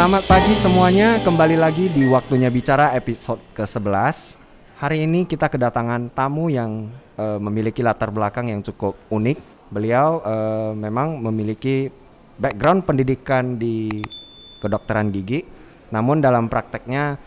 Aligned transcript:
Selamat 0.00 0.24
pagi 0.24 0.56
semuanya, 0.56 1.20
kembali 1.20 1.60
lagi 1.60 1.92
di 1.92 2.08
Waktunya 2.08 2.48
Bicara 2.48 2.96
episode 2.96 3.36
ke-11 3.52 4.32
Hari 4.80 5.04
ini 5.04 5.28
kita 5.28 5.44
kedatangan 5.52 6.08
tamu 6.16 6.48
yang 6.48 6.88
uh, 7.20 7.36
memiliki 7.36 7.84
latar 7.84 8.08
belakang 8.08 8.48
yang 8.48 8.64
cukup 8.64 8.96
unik. 9.12 9.68
Beliau 9.68 10.24
uh, 10.24 10.72
memang 10.72 11.20
memiliki 11.20 11.92
background 12.40 12.88
pendidikan 12.88 13.60
di 13.60 13.92
kedokteran 14.64 15.12
gigi 15.12 15.44
Namun 15.92 16.24
dalam 16.24 16.48
prakteknya 16.48 17.20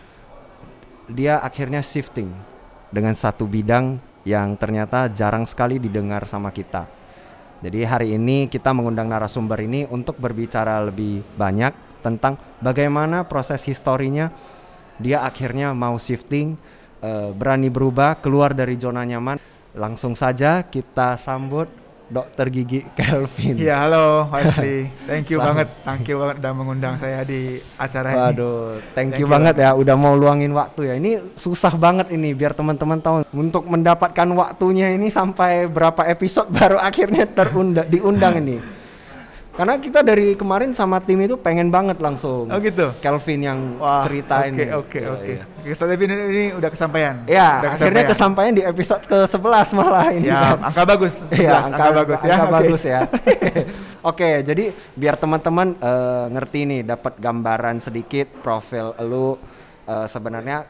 dia 1.05 1.45
akhirnya 1.45 1.85
shifting 1.85 2.33
dengan 2.89 3.13
satu 3.13 3.45
bidang 3.45 4.01
yang 4.25 4.57
ternyata 4.57 5.13
jarang 5.13 5.45
sekali 5.45 5.77
didengar 5.77 6.25
sama 6.25 6.49
kita. 6.49 6.89
Jadi 7.61 7.85
hari 7.85 8.17
ini 8.17 8.49
kita 8.49 8.73
mengundang 8.73 9.13
narasumber 9.13 9.62
ini 9.62 9.85
untuk 9.94 10.17
berbicara 10.17 10.81
lebih 10.90 11.21
banyak 11.38 11.92
tentang 12.03 12.35
bagaimana 12.59 13.23
proses 13.23 13.63
historinya 13.63 14.30
dia 15.02 15.25
akhirnya 15.25 15.73
mau 15.73 15.98
shifting, 15.98 16.59
uh, 17.02 17.34
berani 17.34 17.71
berubah, 17.71 18.20
keluar 18.20 18.53
dari 18.53 18.77
zona 18.77 19.02
nyaman. 19.07 19.41
Langsung 19.73 20.13
saja 20.13 20.62
kita 20.62 21.17
sambut 21.17 21.66
Dokter 22.13 22.45
Gigi 22.53 22.85
Kelvin. 22.98 23.57
Iya, 23.57 23.88
halo 23.88 24.29
Wesley. 24.29 24.91
Thank 25.09 25.34
you 25.34 25.41
banget, 25.41 25.73
thank 25.81 26.05
you 26.05 26.21
banget 26.21 26.35
udah 26.45 26.53
mengundang 26.53 26.93
saya 26.99 27.26
di 27.26 27.57
acara 27.79 28.09
Waduh, 28.13 28.13
ini. 28.13 28.21
Waduh, 28.21 28.62
thank, 28.93 28.93
thank 28.93 29.12
you, 29.17 29.26
you 29.26 29.31
banget 29.31 29.55
ya 29.57 29.70
udah 29.73 29.95
mau 29.98 30.13
luangin 30.13 30.54
waktu 30.54 30.93
ya. 30.93 30.93
Ini 30.99 31.34
susah 31.34 31.73
banget 31.73 32.13
ini 32.13 32.38
biar 32.38 32.54
teman-teman 32.54 33.01
tahu 33.01 33.26
untuk 33.34 33.65
mendapatkan 33.65 34.29
waktunya 34.35 34.93
ini 34.93 35.09
sampai 35.09 35.65
berapa 35.65 36.05
episode 36.05 36.54
baru 36.57 36.77
akhirnya 36.77 37.26
terundang 37.26 37.90
diundang 37.90 38.38
ini. 38.38 38.62
Karena 39.53 39.77
kita 39.77 40.02
dari 40.02 40.34
kemarin 40.34 40.73
sama 40.73 40.98
tim 40.98 41.21
itu 41.21 41.38
pengen 41.38 41.70
banget 41.70 42.01
langsung. 42.01 42.49
Oh 42.49 42.57
gitu. 42.57 42.90
Kelvin 42.98 43.41
yang 43.46 43.59
Wah, 43.77 44.01
ceritain. 44.01 44.49
Oke 44.49 44.65
oke 44.73 44.98
iya, 44.98 45.09
oke. 45.13 45.34
Oke, 45.62 45.71
Kelvin 45.77 46.09
ini, 46.09 46.46
udah 46.57 46.70
kesampaian. 46.73 47.15
Ya, 47.29 47.62
udah 47.62 47.71
akhirnya 47.77 48.04
kesampaian 48.09 48.54
di 48.57 48.63
episode 48.65 49.05
ke-11 49.05 49.68
malah 49.77 50.09
ini. 50.09 50.26
Siap, 50.26 50.57
kan. 50.57 50.68
angka 50.74 50.84
bagus. 50.90 51.15
Iya, 51.29 51.51
angka, 51.54 51.70
angka 51.70 51.90
bagus 51.93 52.20
ya. 52.20 52.34
Angka 52.34 52.43
okay. 52.43 52.55
bagus 52.57 52.81
ya. 52.81 52.99
oke, 54.09 54.29
jadi 54.41 54.65
biar 54.98 55.15
teman-teman 55.21 55.68
uh, 55.77 56.26
ngerti 56.34 56.59
nih 56.65 56.81
dapat 56.81 57.13
gambaran 57.21 57.77
sedikit 57.77 58.27
profil 58.41 58.98
lu 59.05 59.37
uh, 59.85 60.07
sebenarnya 60.09 60.65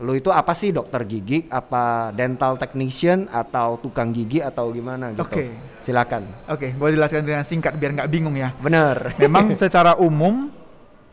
lu 0.00 0.16
itu 0.16 0.32
apa 0.32 0.56
sih 0.56 0.72
dokter 0.72 1.04
gigi? 1.04 1.44
Apa 1.52 2.08
dental 2.16 2.56
technician 2.56 3.28
atau 3.28 3.76
tukang 3.76 4.10
gigi 4.16 4.40
atau 4.40 4.72
gimana 4.72 5.12
gitu? 5.12 5.28
Oke. 5.28 5.32
Okay. 5.36 5.48
silakan. 5.84 6.24
Oke 6.48 6.68
okay, 6.68 6.70
gue 6.72 6.88
jelaskan 6.96 7.24
dengan 7.24 7.44
singkat 7.44 7.76
biar 7.76 7.92
nggak 8.00 8.10
bingung 8.10 8.32
ya. 8.32 8.56
Bener. 8.56 9.12
Memang 9.20 9.52
secara 9.60 10.00
umum 10.00 10.48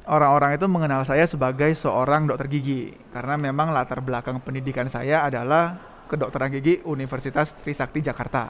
orang-orang 0.08 0.56
itu 0.56 0.66
mengenal 0.72 1.04
saya 1.04 1.28
sebagai 1.28 1.68
seorang 1.76 2.32
dokter 2.32 2.48
gigi. 2.48 2.96
Karena 3.12 3.36
memang 3.36 3.76
latar 3.76 4.00
belakang 4.00 4.40
pendidikan 4.40 4.88
saya 4.88 5.28
adalah 5.28 5.76
kedokteran 6.08 6.48
gigi 6.56 6.80
Universitas 6.88 7.52
Trisakti 7.60 8.00
Jakarta. 8.00 8.48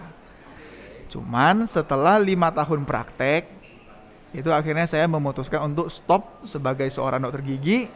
Cuman 1.10 1.66
setelah 1.66 2.22
lima 2.22 2.54
tahun 2.54 2.86
praktek 2.86 3.58
itu 4.38 4.54
akhirnya 4.54 4.86
saya 4.86 5.10
memutuskan 5.10 5.74
untuk 5.74 5.90
stop 5.90 6.46
sebagai 6.46 6.86
seorang 6.94 7.26
dokter 7.26 7.42
gigi 7.42 7.90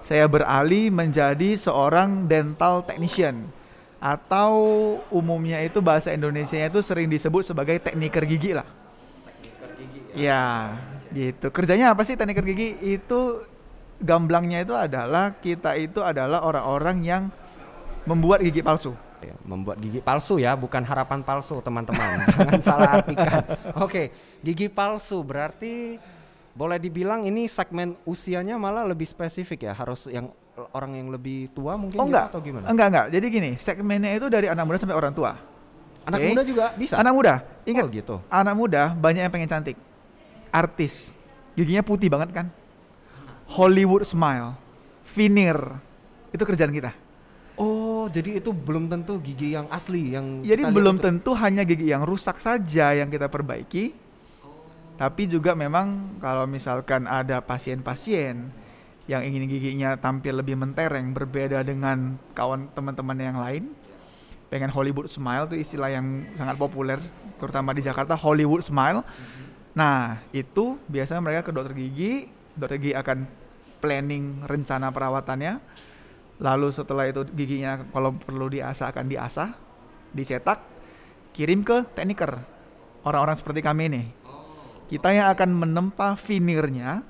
saya 0.00 0.24
beralih 0.26 0.88
menjadi 0.88 1.56
seorang 1.56 2.24
dental 2.24 2.82
technician 2.84 3.48
atau 4.00 4.52
umumnya 5.12 5.60
itu 5.60 5.84
bahasa 5.84 6.08
Indonesia 6.16 6.56
itu 6.56 6.80
sering 6.80 7.06
disebut 7.12 7.44
sebagai 7.44 7.76
tekniker 7.76 8.24
gigi 8.24 8.56
lah. 8.56 8.64
Tekniker 8.64 9.70
gigi. 9.76 10.00
Ya, 10.16 10.72
gitu. 11.12 11.52
Kerjanya 11.52 11.92
apa 11.92 12.02
sih 12.08 12.16
tekniker 12.16 12.40
gigi? 12.48 12.80
Itu 12.80 13.44
gamblangnya 14.00 14.64
itu 14.64 14.72
adalah 14.72 15.36
kita 15.36 15.76
itu 15.76 16.00
adalah 16.00 16.40
orang-orang 16.40 17.04
yang 17.04 17.22
membuat 18.08 18.40
gigi 18.40 18.64
palsu. 18.64 18.96
Ya, 19.20 19.36
membuat 19.44 19.76
gigi 19.84 20.00
palsu 20.00 20.40
ya, 20.40 20.56
bukan 20.56 20.80
harapan 20.80 21.20
palsu 21.20 21.60
teman-teman. 21.60 22.24
Jangan 22.40 22.60
salah 22.64 22.90
artikan. 23.04 23.44
Oke, 23.76 24.08
gigi 24.40 24.72
palsu 24.72 25.20
berarti 25.20 26.00
boleh 26.60 26.76
dibilang 26.76 27.24
ini 27.24 27.48
segmen 27.48 27.96
usianya 28.04 28.60
malah 28.60 28.84
lebih 28.84 29.08
spesifik 29.08 29.64
ya 29.64 29.72
harus 29.72 30.04
yang 30.12 30.28
orang 30.76 30.92
yang 30.92 31.08
lebih 31.08 31.48
tua 31.56 31.80
mungkin 31.80 31.96
oh, 31.96 32.04
ya, 32.04 32.08
enggak. 32.12 32.26
atau 32.28 32.40
gimana? 32.44 32.66
Enggak 32.68 32.86
enggak. 32.92 33.06
Jadi 33.16 33.26
gini, 33.32 33.50
segmennya 33.56 34.12
itu 34.12 34.26
dari 34.28 34.46
anak 34.52 34.64
muda 34.68 34.76
sampai 34.76 34.92
orang 34.92 35.16
tua. 35.16 35.40
Anak 36.04 36.18
okay. 36.20 36.28
muda 36.36 36.42
juga 36.44 36.64
bisa. 36.76 37.00
Anak 37.00 37.12
muda. 37.16 37.34
Ingat 37.64 37.84
oh, 37.88 37.88
gitu. 37.88 38.16
Anak 38.28 38.54
muda 38.60 38.92
banyak 38.92 39.24
yang 39.24 39.32
pengen 39.32 39.48
cantik. 39.48 39.76
Artis. 40.52 41.16
Giginya 41.56 41.80
putih 41.80 42.12
banget 42.12 42.28
kan? 42.28 42.46
Hollywood 43.48 44.04
smile. 44.04 44.52
Veneer. 45.16 45.80
Itu 46.28 46.44
kerjaan 46.44 46.76
kita. 46.76 46.92
Oh, 47.56 48.08
jadi 48.08 48.40
itu 48.40 48.52
belum 48.52 48.88
tentu 48.88 49.16
gigi 49.20 49.52
yang 49.56 49.68
asli 49.68 50.16
yang 50.16 50.40
Jadi 50.40 50.64
belum 50.68 50.96
tentu 50.96 51.36
hanya 51.36 51.64
gigi 51.64 51.92
yang 51.92 52.04
rusak 52.08 52.40
saja 52.40 52.96
yang 52.96 53.12
kita 53.12 53.28
perbaiki, 53.28 53.92
tapi 55.00 55.24
juga 55.24 55.56
memang 55.56 56.20
kalau 56.20 56.44
misalkan 56.44 57.08
ada 57.08 57.40
pasien-pasien 57.40 58.52
yang 59.08 59.24
ingin 59.24 59.48
giginya 59.48 59.96
tampil 59.96 60.44
lebih 60.44 60.60
mentereng 60.60 61.16
berbeda 61.16 61.64
dengan 61.64 62.20
kawan 62.36 62.68
teman-teman 62.76 63.16
yang 63.16 63.40
lain 63.40 63.72
pengen 64.52 64.68
Hollywood 64.68 65.08
smile 65.08 65.48
itu 65.48 65.56
istilah 65.56 65.88
yang 65.88 66.28
sangat 66.36 66.60
populer 66.60 67.00
terutama 67.40 67.72
di 67.72 67.80
Jakarta 67.80 68.12
Hollywood 68.12 68.60
smile. 68.60 69.00
Nah 69.72 70.20
itu 70.36 70.76
biasanya 70.84 71.24
mereka 71.24 71.48
ke 71.48 71.52
dokter 71.56 71.72
gigi 71.72 72.28
dokter 72.52 72.76
gigi 72.76 72.92
akan 72.92 73.24
planning 73.80 74.44
rencana 74.44 74.92
perawatannya. 74.92 75.64
Lalu 76.44 76.68
setelah 76.76 77.08
itu 77.08 77.24
giginya 77.32 77.88
kalau 77.88 78.12
perlu 78.12 78.52
diasah 78.52 78.92
akan 78.92 79.06
diasah 79.08 79.48
dicetak 80.12 80.60
kirim 81.32 81.64
ke 81.64 81.88
tekniker. 81.96 82.36
Orang-orang 83.00 83.38
seperti 83.38 83.64
kami 83.64 83.88
ini 83.88 84.19
kita 84.90 85.14
yang 85.14 85.30
akan 85.30 85.50
menempa 85.54 86.18
veneernya. 86.18 87.06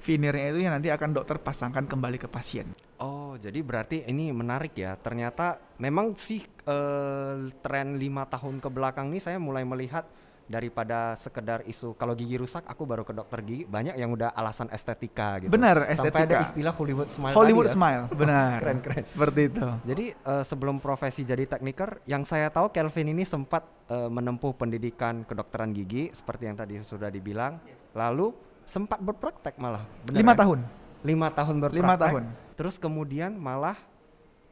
Veneernya 0.00 0.46
itu 0.48 0.58
yang 0.64 0.72
nanti 0.80 0.88
akan 0.88 1.12
dokter 1.12 1.36
pasangkan 1.36 1.84
kembali 1.84 2.16
ke 2.16 2.26
pasien. 2.26 2.72
Oh, 2.96 3.36
jadi 3.36 3.60
berarti 3.60 4.08
ini 4.08 4.32
menarik 4.32 4.72
ya. 4.72 4.96
Ternyata 4.96 5.60
memang 5.76 6.16
sih 6.16 6.40
uh, 6.64 7.52
tren 7.60 8.00
lima 8.00 8.24
tahun 8.24 8.64
ke 8.64 8.68
belakang 8.72 9.12
ini 9.12 9.20
saya 9.20 9.36
mulai 9.36 9.62
melihat 9.68 10.08
daripada 10.50 11.14
sekedar 11.14 11.62
isu 11.64 11.94
kalau 11.94 12.12
gigi 12.12 12.36
rusak 12.36 12.66
aku 12.66 12.82
baru 12.84 13.06
ke 13.06 13.14
dokter 13.14 13.40
gigi 13.42 13.64
banyak 13.64 13.94
yang 13.96 14.10
udah 14.12 14.34
alasan 14.34 14.68
estetika 14.74 15.42
gitu. 15.42 15.50
Benar, 15.50 15.86
estetika. 15.88 16.18
Sampai 16.18 16.28
ada 16.28 16.36
istilah 16.42 16.74
Hollywood 16.74 17.08
smile 17.08 17.34
Hollywood 17.34 17.66
tadi, 17.70 17.74
ya? 17.74 17.78
smile, 17.78 18.02
benar. 18.22 18.58
keren 18.60 18.78
keren. 18.82 19.04
Seperti 19.06 19.40
itu. 19.48 19.66
Jadi 19.86 20.06
uh, 20.26 20.44
sebelum 20.44 20.76
profesi 20.82 21.22
jadi 21.22 21.44
tekniker, 21.46 22.02
yang 22.04 22.26
saya 22.26 22.50
tahu 22.50 22.70
Kelvin 22.74 23.14
ini 23.14 23.24
sempat 23.24 23.64
uh, 23.88 24.10
menempuh 24.10 24.52
pendidikan 24.54 25.22
kedokteran 25.24 25.70
gigi 25.72 26.10
seperti 26.12 26.42
yang 26.50 26.56
tadi 26.58 26.78
sudah 26.82 27.08
dibilang. 27.08 27.62
Lalu 27.94 28.34
sempat 28.66 28.98
berpraktek 29.02 29.58
malah. 29.58 29.84
Benar 30.06 30.18
lima 30.20 30.32
ya? 30.32 30.38
tahun. 30.42 30.58
Lima 31.02 31.28
tahun 31.34 31.54
berpraktek. 31.58 31.82
Lima 31.82 31.94
tahun. 31.98 32.22
Terus 32.54 32.74
kemudian 32.78 33.34
malah 33.34 33.74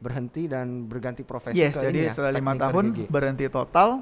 berhenti 0.01 0.49
dan 0.49 0.89
berganti 0.89 1.21
profesi 1.21 1.61
yes, 1.61 1.77
ke 1.77 1.85
jadi 1.85 2.09
ya, 2.09 2.11
setelah 2.11 2.33
lima 2.33 2.57
tahun 2.57 2.85
gigi. 2.89 3.05
berhenti 3.05 3.45
total 3.53 4.01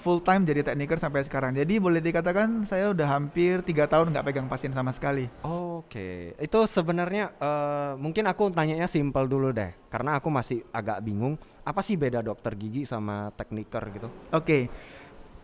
full 0.00 0.22
time 0.22 0.46
jadi 0.46 0.62
tekniker 0.62 1.00
sampai 1.00 1.24
sekarang. 1.26 1.56
Jadi 1.56 1.80
boleh 1.80 1.98
dikatakan 1.98 2.62
saya 2.68 2.92
udah 2.92 3.08
hampir 3.08 3.64
tiga 3.64 3.88
tahun 3.90 4.12
nggak 4.12 4.24
pegang 4.26 4.48
pasien 4.48 4.70
sama 4.70 4.92
sekali. 4.94 5.26
Oke, 5.42 5.90
okay. 5.90 6.16
itu 6.38 6.58
sebenarnya 6.68 7.34
uh, 7.40 7.98
mungkin 7.98 8.28
aku 8.28 8.52
tanyanya 8.54 8.86
simpel 8.86 9.26
dulu 9.26 9.50
deh, 9.50 9.74
karena 9.90 10.20
aku 10.20 10.28
masih 10.30 10.62
agak 10.70 11.02
bingung 11.02 11.34
apa 11.66 11.82
sih 11.82 11.98
beda 11.98 12.22
dokter 12.22 12.54
gigi 12.54 12.86
sama 12.86 13.34
tekniker 13.34 13.82
gitu. 13.90 14.08
Oke, 14.30 14.30
okay. 14.30 14.62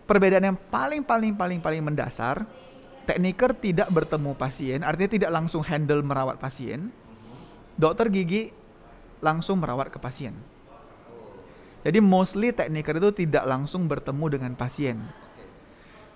perbedaan 0.06 0.54
yang 0.54 0.58
paling 0.70 1.02
paling 1.02 1.34
paling 1.34 1.58
paling 1.58 1.82
mendasar, 1.82 2.46
tekniker 3.08 3.56
tidak 3.58 3.90
bertemu 3.90 4.36
pasien, 4.38 4.80
artinya 4.86 5.10
tidak 5.10 5.30
langsung 5.34 5.66
handle 5.66 6.04
merawat 6.04 6.38
pasien. 6.38 6.94
Dokter 7.72 8.12
gigi 8.12 8.52
langsung 9.24 9.58
merawat 9.58 9.88
ke 9.88 9.96
pasien. 9.96 10.36
Jadi 11.82 11.98
mostly 11.98 12.54
tekniker 12.54 13.02
itu 13.02 13.26
tidak 13.26 13.42
langsung 13.42 13.90
bertemu 13.90 14.38
dengan 14.38 14.52
pasien. 14.54 15.02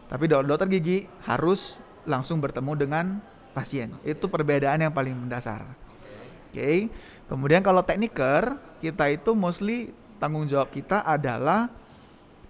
Tapi 0.07 0.31
dokter 0.31 0.71
gigi 0.71 1.11
harus 1.27 1.83
langsung 2.07 2.39
bertemu 2.39 2.73
dengan 2.79 3.07
pasien. 3.51 3.91
Itu 4.07 4.31
perbedaan 4.31 4.79
yang 4.79 4.95
paling 4.95 5.15
mendasar. 5.15 5.67
Oke. 5.67 6.55
Okay. 6.55 6.79
Kemudian 7.27 7.67
kalau 7.67 7.83
tekniker, 7.83 8.55
kita 8.79 9.11
itu 9.11 9.35
mostly 9.35 9.91
tanggung 10.23 10.47
jawab 10.47 10.71
kita 10.71 11.03
adalah 11.03 11.67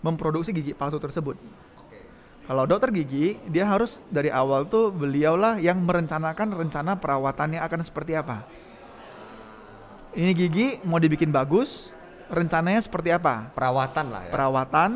memproduksi 0.04 0.52
gigi 0.52 0.76
palsu 0.76 1.00
tersebut. 1.00 1.40
Kalau 2.46 2.62
dokter 2.62 2.94
gigi, 2.94 3.40
dia 3.50 3.66
harus 3.66 4.06
dari 4.06 4.30
awal 4.30 4.70
tuh 4.70 4.94
beliaulah 4.94 5.58
yang 5.58 5.82
merencanakan 5.82 6.54
rencana 6.54 6.94
perawatannya 6.94 7.58
akan 7.58 7.80
seperti 7.82 8.14
apa. 8.14 8.46
Ini 10.14 10.30
gigi 10.30 10.78
mau 10.86 11.02
dibikin 11.02 11.34
bagus, 11.34 11.90
rencananya 12.28 12.80
seperti 12.82 13.14
apa? 13.14 13.50
Perawatan 13.54 14.06
lah 14.10 14.22
ya. 14.26 14.32
Perawatan, 14.32 14.90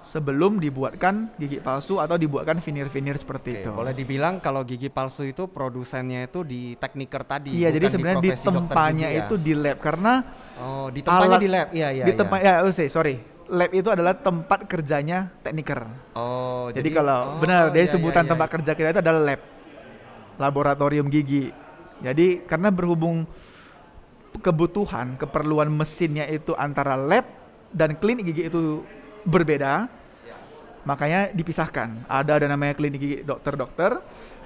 sebelum 0.00 0.56
dibuatkan 0.56 1.28
gigi 1.36 1.60
palsu 1.60 2.00
atau 2.00 2.16
dibuatkan 2.16 2.58
veneer-veneer 2.58 3.20
seperti 3.20 3.50
Oke, 3.52 3.60
itu. 3.64 3.70
boleh 3.70 3.92
dibilang 3.92 4.40
kalau 4.40 4.64
gigi 4.64 4.88
palsu 4.88 5.28
itu 5.28 5.44
produsennya 5.46 6.24
itu 6.24 6.40
di 6.40 6.74
tekniker 6.80 7.22
tadi. 7.24 7.52
Iya, 7.52 7.68
jadi 7.76 7.86
sebenarnya 7.92 8.24
di 8.24 8.32
tempatnya 8.32 9.08
ya? 9.12 9.28
itu 9.28 9.34
di 9.36 9.52
lab 9.52 9.78
karena 9.78 10.24
Oh, 10.60 10.92
di 10.92 11.00
tempatnya 11.00 11.36
alat- 11.36 11.44
di 11.44 11.48
lab. 11.48 11.68
Iya, 11.72 11.88
iya. 11.92 12.04
di 12.04 12.12
iya. 12.12 12.18
tempat 12.20 12.38
ya, 12.40 12.52
oh, 12.64 12.72
sorry. 12.72 13.16
Lab 13.50 13.70
itu 13.74 13.88
adalah 13.90 14.14
tempat 14.14 14.60
kerjanya 14.68 15.32
tekniker. 15.42 15.88
Oh, 16.14 16.70
Jadi, 16.70 16.88
kalau 16.94 17.34
oh, 17.34 17.40
benar 17.42 17.72
dari 17.74 17.88
iya, 17.88 17.92
sebutan 17.92 18.22
iya, 18.22 18.28
iya. 18.28 18.32
tempat 18.36 18.48
kerja 18.52 18.72
kita 18.76 18.88
itu 18.94 19.00
adalah 19.02 19.20
lab. 19.24 19.40
Laboratorium 20.38 21.08
gigi. 21.08 21.50
Jadi 22.00 22.44
karena 22.48 22.72
berhubung 22.72 23.28
kebutuhan, 24.38 25.18
keperluan 25.18 25.66
mesinnya 25.66 26.24
itu 26.30 26.54
antara 26.54 26.94
lab 26.94 27.26
dan 27.74 27.98
klinik 27.98 28.30
gigi 28.30 28.46
itu 28.46 28.86
berbeda, 29.26 29.90
makanya 30.86 31.34
dipisahkan. 31.34 32.06
Ada 32.06 32.38
ada 32.38 32.46
namanya 32.46 32.78
klinik 32.78 33.00
gigi 33.02 33.18
dokter-dokter, 33.26 33.98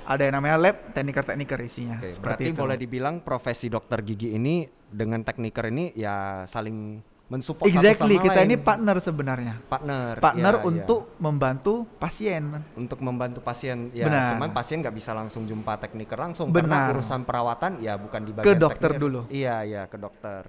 ada 0.04 0.22
yang 0.24 0.34
namanya 0.40 0.56
lab 0.60 0.76
tekniker-tekniker 0.92 1.58
isinya. 1.64 1.96
Oke, 2.00 2.12
Seperti 2.12 2.20
berarti 2.20 2.44
itu. 2.52 2.60
boleh 2.60 2.76
dibilang 2.80 3.14
profesi 3.20 3.66
dokter 3.68 4.00
gigi 4.04 4.36
ini 4.36 4.64
dengan 4.88 5.24
tekniker 5.24 5.68
ini 5.68 5.92
ya 5.96 6.46
saling 6.46 7.00
mensupport 7.24 7.64
satu 7.66 7.80
Exactly, 7.80 8.14
sama 8.14 8.24
kita 8.26 8.36
lain. 8.38 8.46
ini 8.46 8.56
partner 8.58 8.96
sebenarnya. 8.98 9.54
partner. 9.64 10.12
Partner 10.18 10.54
Iya, 10.54 10.60
iya. 10.60 10.68
untuk 10.68 11.00
membantu 11.16 11.74
pasien. 11.96 12.44
untuk 12.74 12.98
membantu 13.00 13.40
pasien 13.40 13.88
ya 13.90 14.04
Benar. 14.06 14.28
cuman 14.30 14.50
pasien 14.52 14.78
nggak 14.78 14.92
bisa 14.92 15.10
langsung 15.10 15.42
jumpa 15.44 15.78
tekniker 15.78 16.14
langsung 16.14 16.48
Benar. 16.48 16.68
karena 16.84 16.92
urusan 16.92 17.20
perawatan 17.22 17.80
ya 17.80 17.96
bukan 17.96 18.20
di 18.22 18.30
Ke 18.30 18.36
bagian 18.38 18.60
dokter 18.60 18.90
tekniker. 18.90 19.00
dulu. 19.00 19.20
iya 19.28 19.56
iya 19.62 19.82
ke 19.84 19.96
dokter 19.96 20.44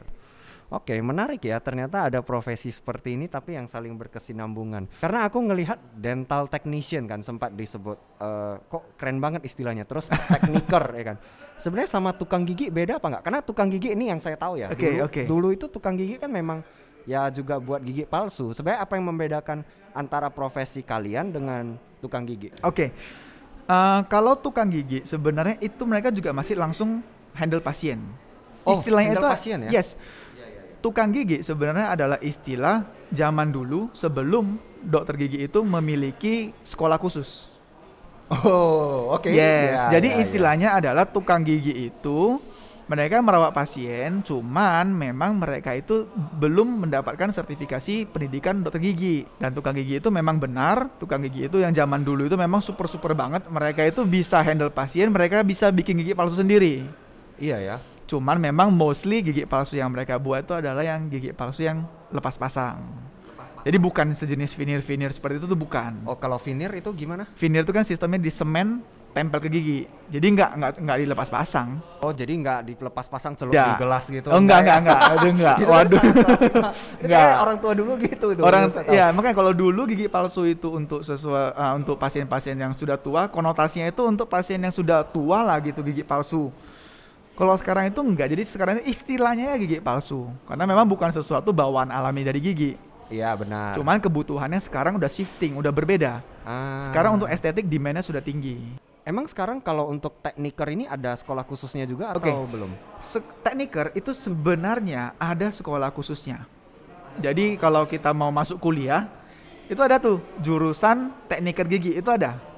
Oke, 0.73 0.97
menarik 0.97 1.45
ya. 1.45 1.61
Ternyata 1.61 2.09
ada 2.09 2.25
profesi 2.25 2.73
seperti 2.73 3.13
ini 3.13 3.29
tapi 3.29 3.53
yang 3.53 3.69
saling 3.69 3.93
berkesinambungan. 3.93 4.89
Karena 4.97 5.29
aku 5.29 5.37
ngelihat 5.45 5.77
dental 5.93 6.49
technician 6.49 7.05
kan 7.05 7.21
sempat 7.21 7.53
disebut 7.53 7.97
eh, 8.17 8.55
kok 8.65 8.97
keren 8.97 9.21
banget 9.21 9.45
istilahnya. 9.45 9.85
Terus 9.85 10.09
tekniker 10.33 10.85
ya 10.97 11.03
kan. 11.13 11.17
Sebenarnya 11.55 11.89
sama 11.89 12.11
tukang 12.17 12.43
gigi 12.43 12.73
beda 12.73 12.97
apa 12.97 13.07
nggak? 13.13 13.23
Karena 13.29 13.39
tukang 13.45 13.69
gigi 13.69 13.93
ini 13.93 14.09
yang 14.09 14.17
saya 14.17 14.35
tahu 14.35 14.57
ya. 14.57 14.73
Oke, 14.73 14.89
dulu, 14.89 15.05
oke. 15.05 15.21
dulu 15.29 15.47
itu 15.53 15.65
tukang 15.69 15.95
gigi 15.95 16.17
kan 16.17 16.33
memang 16.33 16.65
ya 17.05 17.29
juga 17.29 17.61
buat 17.61 17.85
gigi 17.85 18.09
palsu. 18.09 18.51
Sebenarnya 18.51 18.81
apa 18.81 18.97
yang 18.97 19.05
membedakan 19.05 19.61
antara 19.93 20.33
profesi 20.33 20.81
kalian 20.81 21.29
dengan 21.29 21.77
tukang 22.01 22.25
gigi? 22.25 22.49
Oke. 22.65 22.89
Eh, 23.65 24.01
kalau 24.09 24.37
tukang 24.37 24.69
gigi 24.69 25.01
sebenarnya 25.05 25.57
itu 25.57 25.81
mereka 25.89 26.13
juga 26.13 26.29
masih 26.33 26.53
langsung 26.53 27.05
handle 27.33 27.61
pasien. 27.61 27.97
Oh, 28.65 28.77
Istilahnya 28.77 29.17
handle 29.17 29.25
itu 29.25 29.33
pasien 29.33 29.57
ya? 29.69 29.71
Yes. 29.81 29.97
Tukang 30.85 31.09
gigi 31.09 31.41
sebenarnya 31.41 31.97
adalah 31.97 32.21
istilah 32.21 32.85
zaman 33.09 33.49
dulu 33.49 33.89
sebelum 33.89 34.61
dokter 34.85 35.17
gigi 35.17 35.41
itu 35.41 35.65
memiliki 35.65 36.53
sekolah 36.61 37.01
khusus. 37.01 37.49
Oh, 38.29 39.09
oke. 39.17 39.25
Yes. 39.33 39.81
Ya, 39.89 39.97
Jadi 39.97 40.13
ya, 40.13 40.17
ya. 40.17 40.21
istilahnya 40.21 40.69
adalah 40.77 41.09
tukang 41.09 41.41
gigi 41.41 41.89
itu 41.89 42.37
mereka 42.85 43.17
merawat 43.17 43.49
pasien, 43.49 44.21
cuman 44.21 44.93
memang 44.93 45.41
mereka 45.41 45.73
itu 45.73 46.05
belum 46.37 46.85
mendapatkan 46.85 47.33
sertifikasi 47.33 48.05
pendidikan 48.05 48.61
dokter 48.61 48.77
gigi. 48.77 49.25
Dan 49.41 49.57
tukang 49.57 49.73
gigi 49.73 49.97
itu 49.97 50.13
memang 50.13 50.37
benar, 50.37 50.93
tukang 51.01 51.25
gigi 51.25 51.49
itu 51.49 51.65
yang 51.65 51.73
zaman 51.73 52.05
dulu 52.05 52.29
itu 52.29 52.37
memang 52.37 52.61
super 52.61 52.85
super 52.85 53.17
banget. 53.17 53.41
Mereka 53.49 53.89
itu 53.89 54.05
bisa 54.05 54.37
handle 54.45 54.69
pasien, 54.69 55.09
mereka 55.09 55.41
bisa 55.41 55.73
bikin 55.73 55.97
gigi 55.97 56.13
palsu 56.13 56.37
sendiri. 56.37 56.85
Iya 57.41 57.57
ya. 57.57 57.77
Cuman 58.05 58.37
memang 58.37 58.69
mostly 58.69 59.25
gigi 59.25 59.49
palsu 59.49 59.81
yang 59.81 59.89
mereka 59.89 60.21
buat 60.21 60.45
itu 60.45 60.53
adalah 60.53 60.85
yang 60.85 61.09
gigi 61.09 61.33
palsu 61.33 61.65
yang 61.65 61.85
lepas 62.13 62.37
pasang. 62.37 62.81
Jadi 63.65 63.81
bukan 63.81 64.13
sejenis 64.13 64.53
veneer-veneer 64.53 65.09
seperti 65.09 65.41
itu 65.41 65.49
tuh 65.49 65.57
bukan. 65.57 66.05
Oh, 66.05 66.13
kalau 66.13 66.37
veneer 66.37 66.69
itu 66.77 66.93
gimana? 66.93 67.25
Veneer 67.33 67.65
itu 67.65 67.73
kan 67.73 67.81
sistemnya 67.81 68.21
di 68.21 68.29
semen 68.29 68.85
tempel 69.09 69.41
ke 69.41 69.49
gigi. 69.49 69.79
Jadi 70.11 70.27
nggak 70.37 70.49
nggak 70.53 70.71
nggak 70.85 70.97
dilepas 71.01 71.29
pasang. 71.33 71.81
Oh, 72.05 72.13
jadi 72.13 72.29
nggak 72.29 72.59
dilepas 72.67 73.09
pasang 73.09 73.33
celup 73.33 73.57
Ya. 73.57 73.73
di 73.73 73.81
gelas 73.81 74.05
gitu. 74.05 74.29
Oh 74.29 74.37
enggak 74.37 74.61
ya? 74.61 74.77
enggak 74.77 74.77
enggak, 74.85 74.99
Aduh, 75.01 75.31
enggak. 75.33 75.55
Kan 75.63 75.65
Waduh. 75.71 76.01
Enggak. 77.01 77.31
orang 77.47 77.57
tua 77.57 77.73
dulu 77.73 77.91
gitu 77.97 78.25
itu. 78.37 78.41
Orang 78.45 78.69
ya 78.93 79.09
makanya 79.09 79.33
kalau 79.39 79.49
dulu 79.49 79.81
gigi 79.89 80.05
palsu 80.11 80.45
itu 80.45 80.69
untuk 80.69 81.01
sesuai 81.01 81.57
uh, 81.57 81.73
untuk 81.73 81.97
pasien-pasien 81.97 82.53
yang 82.53 82.77
sudah 82.77 83.01
tua, 83.01 83.33
konotasinya 83.33 83.89
itu 83.89 84.05
untuk 84.05 84.29
pasien 84.29 84.61
yang 84.61 84.75
sudah 84.75 85.01
tua 85.01 85.41
lah 85.41 85.57
gitu 85.57 85.81
gigi 85.81 86.05
palsu. 86.05 86.53
Kalau 87.35 87.51
sekarang 87.59 87.91
itu 87.91 87.99
enggak, 87.99 88.31
jadi 88.31 88.43
sekarang 88.47 88.75
istilahnya 88.87 89.51
ya 89.51 89.55
gigi 89.59 89.83
palsu. 89.83 90.31
Karena 90.47 90.63
memang 90.63 90.87
bukan 90.87 91.11
sesuatu 91.11 91.51
bawaan 91.51 91.91
alami 91.91 92.23
dari 92.23 92.39
gigi. 92.39 92.79
Iya, 93.11 93.35
benar. 93.35 93.75
Cuman 93.75 93.99
kebutuhannya 93.99 94.57
sekarang 94.63 94.95
udah 94.95 95.11
shifting, 95.11 95.59
udah 95.59 95.69
berbeda. 95.69 96.23
Ah. 96.47 96.79
Sekarang 96.79 97.19
untuk 97.19 97.27
estetik 97.27 97.67
demand-nya 97.67 98.01
sudah 98.01 98.23
tinggi. 98.23 98.57
Emang 99.05 99.29
sekarang 99.29 99.61
kalau 99.61 99.91
untuk 99.91 100.17
tekniker 100.23 100.65
ini 100.73 100.89
ada 100.89 101.13
sekolah 101.13 101.45
khususnya 101.45 101.85
juga 101.85 102.15
atau 102.15 102.23
Oke. 102.23 102.31
belum? 102.49 102.71
Se- 103.03 103.21
tekniker 103.45 103.93
itu 103.93 104.15
sebenarnya 104.15 105.13
ada 105.21 105.51
sekolah 105.51 105.93
khususnya. 105.93 106.47
Jadi 107.21 107.59
kalau 107.61 107.85
kita 107.85 108.15
mau 108.15 108.33
masuk 108.33 108.57
kuliah, 108.57 109.05
itu 109.69 109.77
ada 109.83 110.01
tuh 110.01 110.23
jurusan 110.41 111.13
tekniker 111.29 111.67
gigi 111.67 111.91
itu 111.99 112.09
ada. 112.09 112.54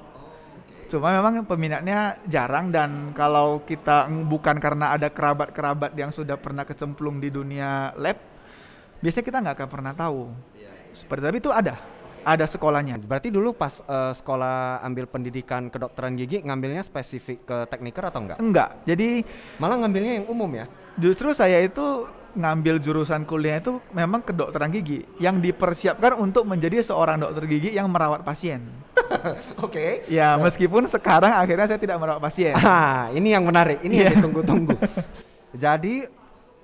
Cuma 0.88 1.12
memang 1.12 1.44
peminatnya 1.44 2.16
jarang 2.24 2.72
dan 2.72 3.12
kalau 3.12 3.60
kita 3.60 4.08
bukan 4.08 4.56
karena 4.56 4.96
ada 4.96 5.12
kerabat-kerabat 5.12 5.92
yang 5.92 6.08
sudah 6.08 6.40
pernah 6.40 6.64
kecemplung 6.64 7.20
di 7.20 7.28
dunia 7.28 7.92
lab, 8.00 8.16
biasanya 9.04 9.24
kita 9.28 9.38
nggak 9.44 9.56
akan 9.60 9.68
pernah 9.68 9.92
tahu. 9.92 10.32
Seperti 10.96 11.22
tapi 11.28 11.38
itu 11.44 11.52
ada, 11.52 11.76
ada 12.24 12.48
sekolahnya. 12.48 12.96
Berarti 13.04 13.28
dulu 13.28 13.52
pas 13.52 13.84
eh, 13.84 14.12
sekolah 14.16 14.80
ambil 14.80 15.04
pendidikan 15.12 15.68
kedokteran 15.68 16.16
gigi 16.16 16.40
ngambilnya 16.40 16.80
spesifik 16.80 17.44
ke 17.44 17.56
tekniker 17.68 18.08
atau 18.08 18.24
enggak? 18.24 18.38
Enggak, 18.40 18.70
jadi 18.88 19.22
Malah 19.60 19.76
ngambilnya 19.84 20.24
yang 20.24 20.26
umum 20.32 20.48
ya? 20.56 20.66
Justru 20.96 21.36
saya 21.36 21.60
itu 21.60 22.08
ngambil 22.32 22.76
jurusan 22.78 23.22
kuliah 23.22 23.56
itu 23.56 23.80
memang 23.90 24.20
kedokteran 24.20 24.68
gigi 24.68 25.06
yang 25.16 25.38
dipersiapkan 25.38 26.12
untuk 26.14 26.44
menjadi 26.44 26.82
seorang 26.82 27.18
dokter 27.18 27.44
gigi 27.44 27.70
yang 27.72 27.88
merawat 27.88 28.20
pasien. 28.20 28.64
Oke. 29.64 30.04
Ya, 30.06 30.36
meskipun 30.36 30.84
sekarang 30.84 31.32
akhirnya 31.32 31.66
saya 31.66 31.80
tidak 31.80 31.96
merawat 31.96 32.20
pasien. 32.20 32.52
Ah, 32.54 33.08
ini 33.10 33.32
yang 33.32 33.42
menarik. 33.42 33.80
Ini 33.80 33.94
yang 33.94 34.04
Iya. 34.04 34.16
ditunggu-tunggu. 34.18 34.76
Jadi 35.56 36.04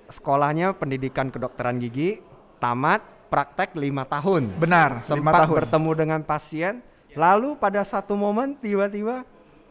sekolahnya 0.05 0.73
pendidikan 0.73 1.29
kedokteran 1.29 1.77
gigi 1.77 2.21
tamat 2.57 3.01
praktek 3.27 3.73
lima 3.73 4.05
tahun. 4.05 4.53
Benar, 4.55 5.01
lima 5.01 5.07
Sempat 5.07 5.33
tahun. 5.43 5.55
bertemu 5.57 5.91
dengan 5.91 6.19
pasien, 6.21 6.73
lalu 7.11 7.57
pada 7.57 7.81
satu 7.81 8.13
momen 8.13 8.53
tiba-tiba 8.55 9.25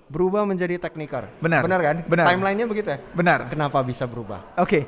berubah 0.05 0.45
menjadi 0.45 0.77
tekniker. 0.77 1.31
Benar, 1.39 1.65
Benar 1.65 1.81
kan? 1.81 1.97
benar. 2.05 2.25
Timelinenya 2.29 2.67
begitu 2.67 2.89
ya? 2.93 2.99
Benar. 3.15 3.49
Kenapa 3.49 3.81
bisa 3.81 4.05
berubah? 4.05 4.43
Oke. 4.59 4.85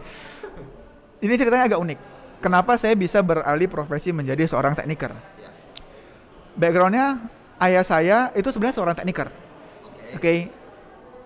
Ini 1.21 1.35
ceritanya 1.41 1.65
agak 1.73 1.81
unik. 1.81 1.99
Kenapa 2.45 2.77
saya 2.77 2.93
bisa 2.93 3.25
beralih 3.25 3.67
profesi 3.67 4.13
menjadi 4.13 4.45
seorang 4.45 4.77
tekniker? 4.77 5.17
Backgroundnya 6.57 7.21
ayah 7.61 7.85
saya 7.85 8.19
itu 8.37 8.53
sebenarnya 8.53 8.77
seorang 8.77 8.97
tekniker. 8.97 9.33
Oke. 10.17 10.53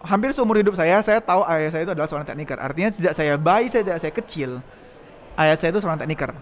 Hampir 0.01 0.33
seumur 0.33 0.57
hidup 0.57 0.73
saya, 0.81 0.97
saya 1.05 1.21
tahu 1.21 1.45
ayah 1.45 1.69
saya 1.69 1.83
itu 1.85 1.93
adalah 1.93 2.09
seorang 2.09 2.25
tekniker. 2.25 2.57
Artinya 2.57 2.89
sejak 2.89 3.13
saya 3.13 3.37
bayi, 3.37 3.69
sejak 3.69 4.01
saya 4.01 4.13
kecil, 4.15 4.65
ayah 5.37 5.57
saya 5.59 5.77
itu 5.77 5.81
seorang 5.85 6.01
tekniker. 6.01 6.33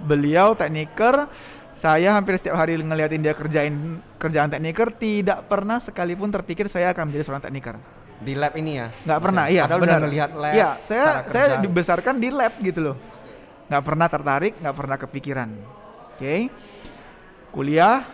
Beliau 0.00 0.56
tekniker, 0.56 1.28
saya 1.76 2.16
hampir 2.16 2.40
setiap 2.40 2.56
hari 2.56 2.80
ngeliatin 2.80 3.20
dia 3.20 3.36
kerjain 3.36 4.00
kerjaan 4.16 4.48
tekniker, 4.48 4.88
tidak 4.96 5.44
pernah 5.44 5.76
sekalipun 5.76 6.32
terpikir 6.32 6.72
saya 6.72 6.96
akan 6.96 7.12
menjadi 7.12 7.28
seorang 7.28 7.44
tekniker 7.44 7.76
Di 8.18 8.34
lab 8.34 8.52
ini 8.54 8.72
ya? 8.76 8.86
nggak 8.90 9.20
pernah 9.22 9.44
iya 9.46 9.62
Padahal 9.64 9.80
benar. 9.80 9.92
udah 9.94 10.00
ngelihat 10.06 10.30
lab. 10.34 10.54
iya 10.54 10.70
saya 10.82 11.04
saya 11.30 11.46
dibesarkan 11.58 12.14
di 12.18 12.28
lab 12.28 12.52
gitu 12.58 12.80
loh. 12.82 12.96
Nggak 13.68 13.82
pernah 13.84 14.06
tertarik 14.06 14.52
nggak 14.58 14.76
pernah 14.76 14.96
kepikiran. 14.96 15.48
Oke. 16.14 16.34
Kuliah 17.48 18.04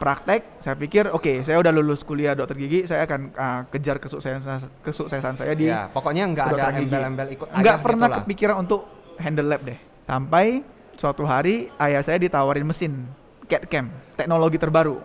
praktek 0.00 0.56
saya 0.64 0.76
pikir 0.80 1.12
oke 1.12 1.44
saya 1.44 1.60
udah 1.60 1.68
lulus 1.68 2.00
kuliah 2.00 2.32
dokter 2.32 2.56
gigi 2.56 2.88
saya 2.88 3.04
akan 3.04 3.20
uh, 3.36 3.60
kejar 3.68 4.00
kesuksesan 4.00 4.40
kesuksesan 4.80 5.36
saya 5.36 5.52
di 5.52 5.68
Ya, 5.68 5.92
pokoknya 5.92 6.24
nggak 6.32 6.46
ada 6.50 6.64
embel-embel 6.72 7.28
ikut 7.36 7.46
nggak 7.52 7.78
pernah 7.84 8.08
gitu 8.08 8.14
lah. 8.16 8.18
kepikiran 8.24 8.56
untuk 8.64 8.80
handle 9.20 9.44
lab 9.44 9.60
deh. 9.60 9.76
Sampai 10.08 10.64
suatu 10.96 11.28
hari 11.28 11.68
ayah 11.76 12.00
saya 12.00 12.16
ditawarin 12.16 12.64
mesin 12.64 13.04
CAD 13.44 13.68
cam 13.68 13.92
teknologi 14.16 14.56
terbaru 14.56 15.04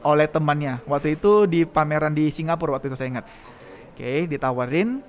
oleh 0.00 0.26
temannya 0.28 0.80
waktu 0.88 1.20
itu 1.20 1.44
di 1.44 1.68
pameran 1.68 2.16
di 2.16 2.32
Singapura 2.32 2.76
waktu 2.76 2.88
itu 2.88 2.96
saya 2.96 3.08
ingat 3.12 3.24
oke 3.92 4.12
ditawarin 4.32 5.04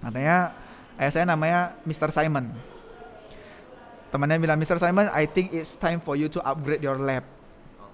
katanya 0.00 0.56
ayah 0.96 1.12
saya 1.12 1.24
namanya 1.28 1.76
Mr. 1.84 2.08
Simon 2.12 2.52
temannya 4.08 4.40
bilang 4.40 4.56
Mr. 4.56 4.80
Simon 4.80 5.12
I 5.12 5.28
think 5.28 5.52
it's 5.52 5.76
time 5.76 6.00
for 6.00 6.16
you 6.16 6.32
to 6.32 6.40
upgrade 6.40 6.80
your 6.80 6.96
lab 6.96 7.24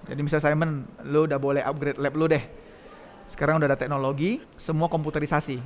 jadi 0.07 0.19
Mr. 0.23 0.39
Simon 0.39 0.87
lu 1.03 1.27
udah 1.27 1.39
boleh 1.39 1.63
upgrade 1.63 1.99
lab 1.99 2.13
lu 2.15 2.31
deh 2.31 2.43
sekarang 3.27 3.59
udah 3.59 3.71
ada 3.71 3.79
teknologi 3.79 4.39
semua 4.55 4.87
komputerisasi 4.87 5.59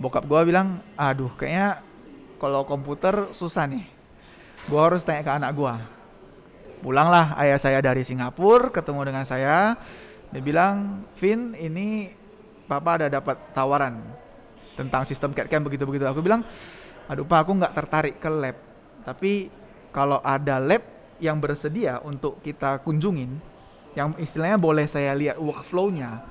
bokap 0.00 0.24
gua 0.24 0.44
bilang 0.44 0.80
aduh 0.96 1.32
kayaknya 1.36 1.84
kalau 2.40 2.64
komputer 2.64 3.28
susah 3.36 3.68
nih 3.68 3.84
gua 4.70 4.88
harus 4.88 5.04
tanya 5.04 5.20
ke 5.20 5.32
anak 5.32 5.50
gua 5.52 5.97
Pulanglah 6.78 7.34
ayah 7.42 7.58
saya 7.58 7.82
dari 7.82 8.06
Singapura, 8.06 8.70
ketemu 8.70 9.00
dengan 9.02 9.24
saya. 9.26 9.74
Dia 10.30 10.42
bilang, 10.44 11.02
Vin, 11.18 11.56
ini 11.58 12.12
papa 12.68 13.00
ada 13.00 13.08
dapat 13.08 13.40
tawaran 13.56 13.98
tentang 14.78 15.02
sistem 15.08 15.34
CAD-CAM 15.34 15.66
begitu-begitu. 15.66 16.06
Aku 16.06 16.22
bilang, 16.22 16.46
aduh 17.10 17.26
pak, 17.26 17.42
aku 17.42 17.50
nggak 17.58 17.74
tertarik 17.74 18.14
ke 18.22 18.30
lab. 18.30 18.56
Tapi 19.02 19.50
kalau 19.90 20.22
ada 20.22 20.62
lab 20.62 20.84
yang 21.18 21.42
bersedia 21.42 21.98
untuk 22.06 22.38
kita 22.44 22.78
kunjungin, 22.86 23.40
yang 23.98 24.14
istilahnya 24.20 24.60
boleh 24.60 24.86
saya 24.86 25.16
lihat 25.18 25.40
workflow-nya, 25.42 26.22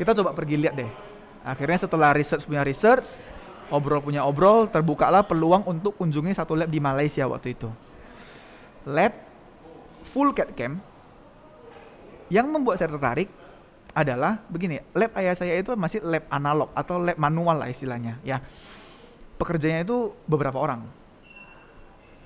kita 0.00 0.16
coba 0.16 0.32
pergi 0.32 0.56
lihat 0.56 0.74
deh. 0.78 0.88
Akhirnya 1.44 1.84
setelah 1.84 2.16
research 2.16 2.48
punya 2.48 2.64
research, 2.64 3.20
obrol 3.68 4.00
punya 4.00 4.24
obrol, 4.24 4.64
terbukalah 4.72 5.20
peluang 5.28 5.68
untuk 5.68 6.00
kunjungi 6.00 6.32
satu 6.32 6.56
lab 6.56 6.72
di 6.72 6.80
Malaysia 6.80 7.28
waktu 7.28 7.52
itu. 7.52 7.68
Lab 8.88 9.33
full 10.14 10.30
CAD 10.30 10.54
CAM 10.54 10.78
yang 12.30 12.46
membuat 12.46 12.78
saya 12.78 12.94
tertarik 12.94 13.26
adalah 13.90 14.38
begini, 14.46 14.78
lab 14.94 15.10
ayah 15.18 15.34
saya 15.34 15.58
itu 15.58 15.74
masih 15.74 16.02
lab 16.06 16.22
analog 16.30 16.70
atau 16.70 17.02
lab 17.02 17.18
manual 17.18 17.58
lah 17.58 17.66
istilahnya, 17.66 18.22
ya. 18.22 18.38
Pekerjanya 19.34 19.82
itu 19.82 20.14
beberapa 20.30 20.62
orang. 20.62 20.86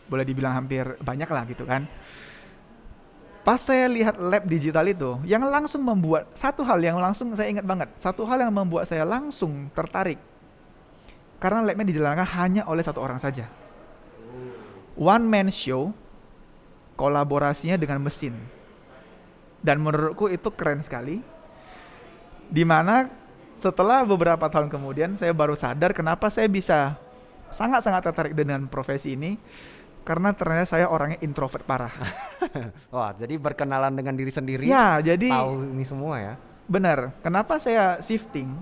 Boleh 0.09 0.25
dibilang 0.28 0.52
hampir 0.52 0.85
banyak 1.00 1.28
lah 1.28 1.42
gitu 1.49 1.64
kan. 1.64 1.88
Pas 3.45 3.61
saya 3.61 3.88
lihat 3.88 4.21
lab 4.21 4.45
digital 4.45 4.85
itu, 4.85 5.21
yang 5.25 5.40
langsung 5.49 5.80
membuat 5.80 6.28
satu 6.37 6.61
hal 6.64 6.80
yang 6.85 7.00
langsung 7.00 7.33
saya 7.33 7.49
ingat 7.49 7.64
banget, 7.64 7.88
satu 7.97 8.28
hal 8.28 8.45
yang 8.45 8.52
membuat 8.52 8.85
saya 8.85 9.09
langsung 9.09 9.73
tertarik. 9.73 10.21
Karena 11.40 11.64
labnya 11.64 11.88
dijalankan 11.88 12.28
hanya 12.37 12.62
oleh 12.68 12.85
satu 12.85 13.00
orang 13.00 13.16
saja. 13.16 13.49
One 14.99 15.25
man 15.25 15.49
show, 15.54 15.95
kolaborasinya 16.99 17.78
dengan 17.78 18.02
mesin. 18.02 18.35
Dan 19.62 19.78
menurutku 19.78 20.26
itu 20.26 20.50
keren 20.50 20.83
sekali. 20.83 21.23
Di 22.50 22.67
mana 22.67 23.07
setelah 23.55 24.02
beberapa 24.02 24.50
tahun 24.50 24.67
kemudian 24.67 25.14
saya 25.14 25.31
baru 25.31 25.55
sadar 25.55 25.95
kenapa 25.95 26.31
saya 26.31 26.50
bisa 26.50 26.99
sangat-sangat 27.50 28.11
tertarik 28.11 28.35
dengan 28.35 28.67
profesi 28.71 29.19
ini 29.19 29.35
karena 30.07 30.33
ternyata 30.33 30.64
saya 30.78 30.88
orangnya 30.88 31.21
introvert 31.21 31.69
parah. 31.69 31.93
Wah, 32.95 33.12
jadi 33.12 33.37
berkenalan 33.37 33.93
dengan 33.93 34.17
diri 34.17 34.33
sendiri. 34.33 34.64
Ya, 34.64 34.97
jadi 35.05 35.28
tahu 35.28 35.69
ini 35.69 35.85
semua 35.85 36.17
ya. 36.17 36.35
Benar. 36.64 37.12
Kenapa 37.21 37.61
saya 37.61 38.00
shifting? 38.00 38.57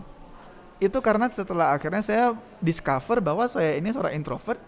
Itu 0.83 0.99
karena 0.99 1.31
setelah 1.31 1.71
akhirnya 1.71 2.03
saya 2.03 2.35
discover 2.59 3.23
bahwa 3.23 3.47
saya 3.47 3.79
ini 3.79 3.95
seorang 3.95 4.19
introvert. 4.19 4.59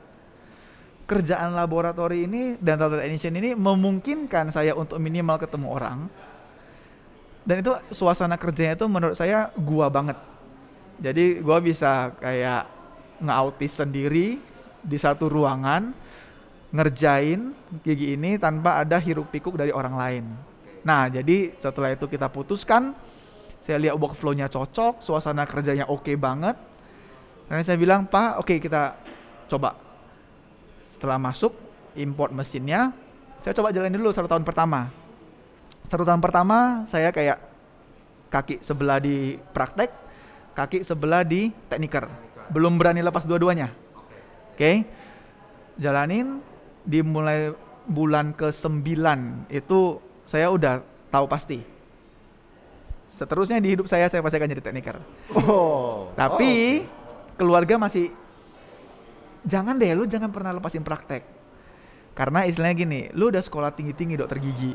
Kerjaan 1.08 1.56
laboratori 1.56 2.28
ini 2.28 2.60
dan 2.60 2.76
data 2.76 3.00
technician 3.00 3.32
ini 3.40 3.56
memungkinkan 3.56 4.52
saya 4.52 4.76
untuk 4.76 5.00
minimal 5.00 5.40
ketemu 5.40 5.66
orang. 5.72 5.98
Dan 7.48 7.64
itu 7.64 7.72
suasana 7.88 8.36
kerjanya 8.36 8.76
itu 8.76 8.84
menurut 8.84 9.16
saya 9.16 9.48
gua 9.56 9.88
banget. 9.88 10.20
Jadi 11.00 11.40
gua 11.40 11.64
bisa 11.64 12.12
kayak 12.20 12.68
nge 13.24 13.68
sendiri 13.72 14.36
di 14.84 14.98
satu 15.00 15.32
ruangan 15.32 15.96
ngerjain 16.68 17.56
gigi 17.80 18.12
ini 18.12 18.36
tanpa 18.36 18.84
ada 18.84 19.00
hiruk 19.00 19.32
pikuk 19.32 19.56
dari 19.56 19.72
orang 19.72 19.96
lain. 19.96 20.24
Nah, 20.84 21.08
jadi 21.08 21.56
setelah 21.56 21.96
itu 21.96 22.04
kita 22.04 22.28
putuskan, 22.28 22.92
saya 23.64 23.80
lihat 23.80 23.96
workflow-nya 23.96 24.52
cocok, 24.52 25.00
suasana 25.00 25.48
kerjanya 25.48 25.88
oke 25.88 26.04
okay 26.04 26.16
banget. 26.20 26.56
Dan 27.48 27.64
saya 27.64 27.80
bilang, 27.80 28.04
Pak, 28.04 28.44
oke 28.44 28.46
okay, 28.46 28.58
kita 28.60 28.92
coba. 29.48 29.87
Setelah 30.98 31.14
masuk, 31.14 31.54
import 31.94 32.34
mesinnya, 32.34 32.90
saya 33.46 33.54
coba 33.54 33.70
jalan 33.70 33.94
dulu 33.94 34.10
satu 34.10 34.26
tahun 34.26 34.42
pertama. 34.42 34.90
Satu 35.86 36.02
tahun 36.02 36.18
pertama, 36.18 36.82
saya 36.90 37.14
kayak 37.14 37.38
kaki 38.34 38.66
sebelah 38.66 38.98
di 38.98 39.38
praktek, 39.54 39.94
kaki 40.58 40.82
sebelah 40.82 41.22
di 41.22 41.54
tekniker. 41.70 42.10
Belum 42.50 42.74
berani 42.74 42.98
lepas 42.98 43.22
dua-duanya. 43.30 43.70
Oke. 43.94 44.58
Okay. 44.58 44.76
Jalanin, 45.78 46.42
dimulai 46.82 47.54
bulan 47.86 48.34
ke-9 48.34 48.82
itu 49.54 50.02
saya 50.26 50.50
udah 50.50 50.82
tahu 51.14 51.30
pasti. 51.30 51.62
Seterusnya 53.06 53.62
di 53.62 53.70
hidup 53.70 53.86
saya 53.86 54.10
saya 54.10 54.18
pasti 54.18 54.34
akan 54.34 54.50
jadi 54.50 54.66
tekniker. 54.66 54.98
Oh. 55.46 56.10
Tapi 56.18 56.82
oh, 56.82 56.90
okay. 56.90 57.38
keluarga 57.38 57.78
masih 57.78 58.10
jangan 59.44 59.78
deh 59.78 59.94
lu 59.94 60.06
jangan 60.08 60.30
pernah 60.32 60.54
lepasin 60.54 60.82
praktek. 60.82 61.22
Karena 62.14 62.42
istilahnya 62.42 62.74
gini, 62.74 63.00
lu 63.14 63.30
udah 63.30 63.42
sekolah 63.42 63.70
tinggi-tinggi 63.74 64.18
dokter 64.18 64.42
gigi. 64.42 64.74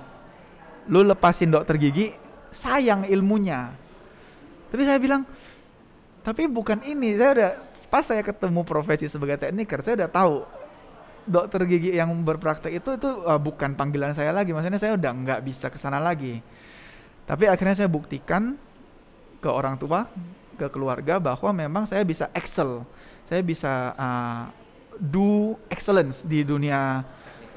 Lu 0.88 1.04
lepasin 1.04 1.52
dokter 1.52 1.76
gigi, 1.76 2.16
sayang 2.56 3.04
ilmunya. 3.08 3.76
Tapi 4.72 4.84
saya 4.88 4.96
bilang, 4.96 5.28
tapi 6.24 6.48
bukan 6.48 6.80
ini. 6.88 7.20
Saya 7.20 7.30
udah 7.36 7.52
pas 7.92 8.08
saya 8.08 8.24
ketemu 8.24 8.64
profesi 8.64 9.12
sebagai 9.12 9.44
tekniker, 9.44 9.84
saya 9.84 10.08
udah 10.08 10.10
tahu 10.10 10.36
dokter 11.24 11.64
gigi 11.68 11.96
yang 11.96 12.12
berpraktek 12.24 12.84
itu 12.84 13.00
itu 13.00 13.10
uh, 13.24 13.40
bukan 13.40 13.76
panggilan 13.80 14.12
saya 14.12 14.36
lagi 14.36 14.52
maksudnya 14.52 14.80
saya 14.80 14.94
udah 15.00 15.12
nggak 15.24 15.40
bisa 15.48 15.72
ke 15.72 15.80
sana 15.80 16.00
lagi 16.00 16.44
tapi 17.24 17.48
akhirnya 17.48 17.84
saya 17.84 17.90
buktikan 17.90 18.60
ke 19.40 19.48
orang 19.48 19.80
tua 19.80 20.08
ke 20.60 20.68
keluarga 20.68 21.18
bahwa 21.24 21.52
memang 21.56 21.84
saya 21.88 22.04
bisa 22.04 22.28
excel 22.36 22.84
saya 23.24 23.42
bisa 23.42 23.96
uh, 23.96 24.44
do 25.00 25.58
excellence 25.72 26.24
di 26.24 26.44
dunia 26.44 27.04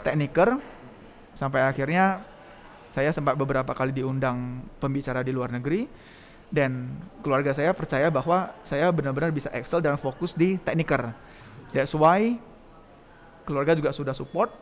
tekniker. 0.03 0.59
Sampai 1.37 1.67
akhirnya 1.67 2.25
saya 2.89 3.13
sempat 3.13 3.37
beberapa 3.37 3.77
kali 3.77 3.93
diundang 3.93 4.65
pembicara 4.81 5.21
di 5.21 5.31
luar 5.35 5.53
negeri. 5.53 5.85
Dan 6.47 6.95
keluarga 7.27 7.51
saya 7.51 7.75
percaya 7.75 8.07
bahwa 8.07 8.55
saya 8.63 8.89
benar-benar 8.95 9.35
bisa 9.35 9.51
excel 9.51 9.83
dan 9.83 9.99
fokus 9.99 10.33
di 10.33 10.57
tekniker. 10.63 11.11
That's 11.75 11.93
why 11.93 12.39
keluarga 13.43 13.75
juga 13.75 13.91
sudah 13.91 14.15
support 14.15 14.55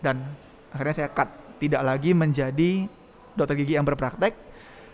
dan 0.00 0.24
akhirnya 0.72 1.04
saya 1.04 1.10
cut. 1.12 1.28
Tidak 1.58 1.82
lagi 1.82 2.14
menjadi 2.14 2.86
dokter 3.34 3.58
gigi 3.58 3.76
yang 3.76 3.84
berpraktek 3.84 4.48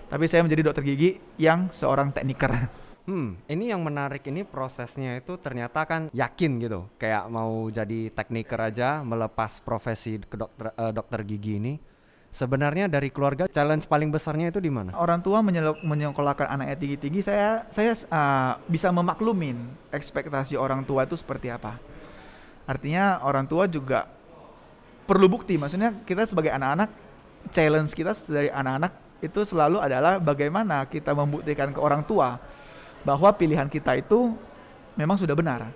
tapi 0.09 0.31
saya 0.31 0.45
menjadi 0.45 0.71
dokter 0.71 0.85
gigi 0.85 1.17
yang 1.41 1.73
seorang 1.73 2.13
tekniker. 2.13 2.53
Hmm, 3.05 3.37
ini 3.53 3.69
yang 3.69 3.85
menarik 3.85 4.25
ini 4.33 4.49
prosesnya 4.49 5.21
itu 5.21 5.37
ternyata 5.37 5.85
kan 5.85 6.09
yakin 6.17 6.57
gitu, 6.57 6.89
kayak 6.97 7.29
mau 7.29 7.69
jadi 7.69 8.09
tekniker 8.09 8.57
aja 8.57 9.05
melepas 9.05 9.61
profesi 9.61 10.17
ke 10.25 10.41
dokter 10.41 10.73
uh, 10.73 10.89
dokter 10.89 11.21
gigi 11.21 11.61
ini. 11.61 11.77
Sebenarnya 12.33 12.89
dari 12.89 13.13
keluarga 13.13 13.45
challenge 13.47 13.85
paling 13.87 14.09
besarnya 14.09 14.49
itu 14.49 14.59
di 14.59 14.73
mana? 14.73 14.97
Orang 14.97 15.21
tua 15.21 15.45
menyekolahkan 15.85 16.49
anaknya 16.51 16.81
tinggi-tinggi, 16.81 17.21
saya 17.21 17.69
saya 17.69 17.93
uh, 18.09 18.57
bisa 18.67 18.89
memaklumin 18.89 19.61
ekspektasi 19.93 20.57
orang 20.57 20.83
tua 20.83 21.05
itu 21.05 21.15
seperti 21.15 21.53
apa. 21.53 21.77
Artinya 22.65 23.21
orang 23.21 23.45
tua 23.45 23.69
juga 23.69 24.09
perlu 25.05 25.29
bukti. 25.29 25.61
Maksudnya 25.61 25.93
kita 26.09 26.25
sebagai 26.25 26.57
anak-anak 26.57 26.89
challenge 27.53 27.93
kita 27.93 28.17
dari 28.33 28.49
anak-anak 28.49 29.21
itu 29.21 29.41
selalu 29.45 29.79
adalah 29.79 30.17
bagaimana 30.17 30.89
kita 30.89 31.13
membuktikan 31.13 31.71
ke 31.71 31.79
orang 31.79 32.01
tua 32.03 32.41
bahwa 33.05 33.31
pilihan 33.37 33.69
kita 33.69 34.01
itu 34.01 34.35
memang 34.99 35.21
sudah 35.21 35.37
benar. 35.37 35.71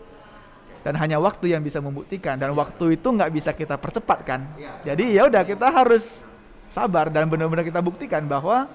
Dan 0.82 0.96
hanya 0.96 1.20
waktu 1.20 1.52
yang 1.52 1.60
bisa 1.60 1.78
membuktikan 1.84 2.40
dan 2.40 2.56
waktu 2.56 2.96
itu 2.96 3.08
nggak 3.12 3.30
bisa 3.34 3.50
kita 3.52 3.76
percepat 3.76 4.24
kan 4.24 4.40
ya. 4.56 4.94
jadi 4.94 5.04
ya 5.20 5.22
udah 5.26 5.42
kita 5.42 5.68
harus 5.68 6.22
sabar 6.70 7.12
dan 7.12 7.28
benar-benar 7.28 7.66
kita 7.66 7.82
buktikan 7.82 8.24
bahwa 8.24 8.70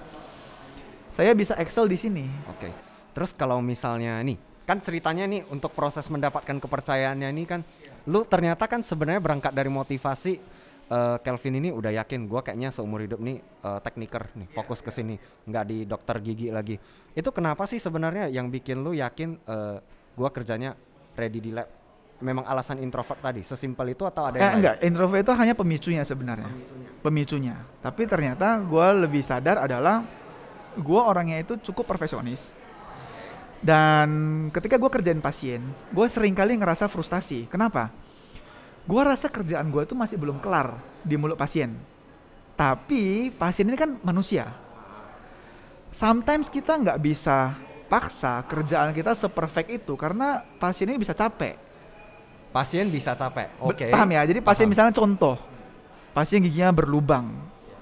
saya 1.10 1.34
bisa 1.34 1.58
excel 1.58 1.90
di 1.90 1.98
sini. 1.98 2.26
Oke. 2.46 2.70
Terus 3.14 3.34
kalau 3.34 3.58
misalnya 3.58 4.18
nih 4.22 4.38
kan 4.64 4.80
ceritanya 4.80 5.28
nih 5.28 5.44
untuk 5.52 5.72
proses 5.76 6.08
mendapatkan 6.08 6.56
kepercayaannya 6.56 7.28
ini 7.30 7.44
kan 7.44 7.60
lu 8.08 8.24
ternyata 8.24 8.64
kan 8.68 8.80
sebenarnya 8.84 9.20
berangkat 9.20 9.52
dari 9.52 9.68
motivasi 9.72 10.40
uh, 10.94 11.16
Kelvin 11.18 11.58
ini 11.58 11.74
udah 11.74 11.90
yakin 11.90 12.30
gue 12.30 12.40
kayaknya 12.40 12.70
seumur 12.70 13.02
hidup 13.02 13.18
nih 13.18 13.42
uh, 13.66 13.82
tekniker 13.82 14.30
nih 14.38 14.46
iya, 14.46 14.54
fokus 14.54 14.78
ke 14.78 14.94
iya. 14.94 14.96
sini 15.02 15.14
nggak 15.50 15.64
di 15.66 15.78
dokter 15.84 16.16
gigi 16.22 16.48
lagi 16.54 16.78
itu 17.14 17.30
kenapa 17.34 17.66
sih 17.66 17.82
sebenarnya 17.82 18.30
yang 18.30 18.48
bikin 18.48 18.86
lu 18.86 18.94
yakin 18.94 19.38
uh, 19.50 19.54
eh, 19.54 19.78
gue 20.14 20.28
kerjanya 20.30 20.78
ready 21.18 21.40
di 21.42 21.50
lab 21.50 21.66
memang 22.22 22.46
alasan 22.46 22.78
introvert 22.78 23.18
tadi 23.18 23.42
sesimpel 23.42 23.90
itu 23.90 24.06
atau 24.06 24.30
ada 24.30 24.38
yang 24.38 24.46
eh, 24.46 24.56
enggak 24.62 24.76
introvert 24.86 25.20
itu 25.26 25.32
hanya 25.34 25.54
pemicunya 25.58 26.02
sebenarnya 26.06 26.50
pemicunya, 26.50 26.88
pemicunya. 27.02 27.56
tapi 27.82 28.02
ternyata 28.06 28.62
gue 28.62 28.86
lebih 29.06 29.22
sadar 29.26 29.66
adalah 29.66 30.06
gue 30.74 31.00
orangnya 31.02 31.42
itu 31.42 31.58
cukup 31.70 31.90
perfeksionis 31.90 32.54
dan 33.64 34.08
ketika 34.52 34.76
gue 34.76 34.92
kerjain 34.92 35.24
pasien, 35.24 35.64
gue 35.88 36.04
sering 36.04 36.36
kali 36.36 36.52
ngerasa 36.60 36.84
frustasi. 36.84 37.48
Kenapa? 37.48 37.88
Gue 38.84 39.02
rasa 39.02 39.32
kerjaan 39.32 39.72
gue 39.72 39.82
itu 39.84 39.96
masih 39.96 40.20
belum 40.20 40.40
kelar 40.44 40.76
di 41.00 41.16
mulut 41.16 41.40
pasien. 41.40 41.72
Tapi 42.54 43.32
pasien 43.34 43.66
ini 43.66 43.76
kan 43.78 43.96
manusia. 44.04 44.52
Sometimes 45.94 46.52
kita 46.52 46.76
nggak 46.76 47.00
bisa 47.00 47.54
paksa 47.88 48.42
kerjaan 48.44 48.92
kita 48.92 49.14
seperfect 49.14 49.70
itu 49.70 49.94
karena 49.96 50.42
pasien 50.60 50.90
ini 50.90 51.00
bisa 51.00 51.16
capek. 51.16 51.56
Pasien 52.52 52.86
bisa 52.92 53.16
capek. 53.16 53.50
Oke. 53.58 53.88
Okay. 53.88 53.90
Paham 53.90 54.10
ya? 54.14 54.22
Jadi 54.28 54.38
pasien 54.44 54.66
Paham. 54.68 54.72
misalnya 54.76 54.94
contoh, 54.94 55.34
pasien 56.14 56.38
giginya 56.38 56.70
berlubang 56.70 57.34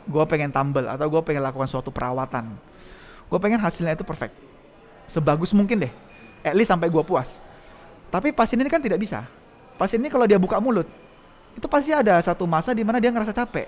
gue 0.08 0.24
pengen 0.26 0.50
tumble 0.50 0.88
atau 0.88 1.06
gue 1.06 1.22
pengen 1.22 1.44
lakukan 1.44 1.68
suatu 1.68 1.94
perawatan 1.94 2.50
gue 3.28 3.38
pengen 3.38 3.60
hasilnya 3.62 3.94
itu 3.94 4.02
perfect 4.02 4.34
sebagus 5.06 5.54
mungkin 5.54 5.86
deh 5.86 5.92
at 6.42 6.56
least 6.56 6.72
sampai 6.72 6.90
gue 6.90 7.02
puas 7.04 7.38
tapi 8.10 8.34
pasien 8.34 8.58
ini 8.58 8.72
kan 8.72 8.82
tidak 8.82 8.98
bisa 8.98 9.28
pasien 9.82 9.98
ini 9.98 10.06
kalau 10.06 10.24
dia 10.24 10.38
buka 10.38 10.56
mulut 10.56 10.86
itu 11.52 11.66
pasti 11.66 11.90
ada 11.90 12.14
satu 12.18 12.46
masa 12.46 12.70
di 12.70 12.80
mana 12.80 12.96
dia 12.96 13.10
ngerasa 13.10 13.34
capek 13.34 13.66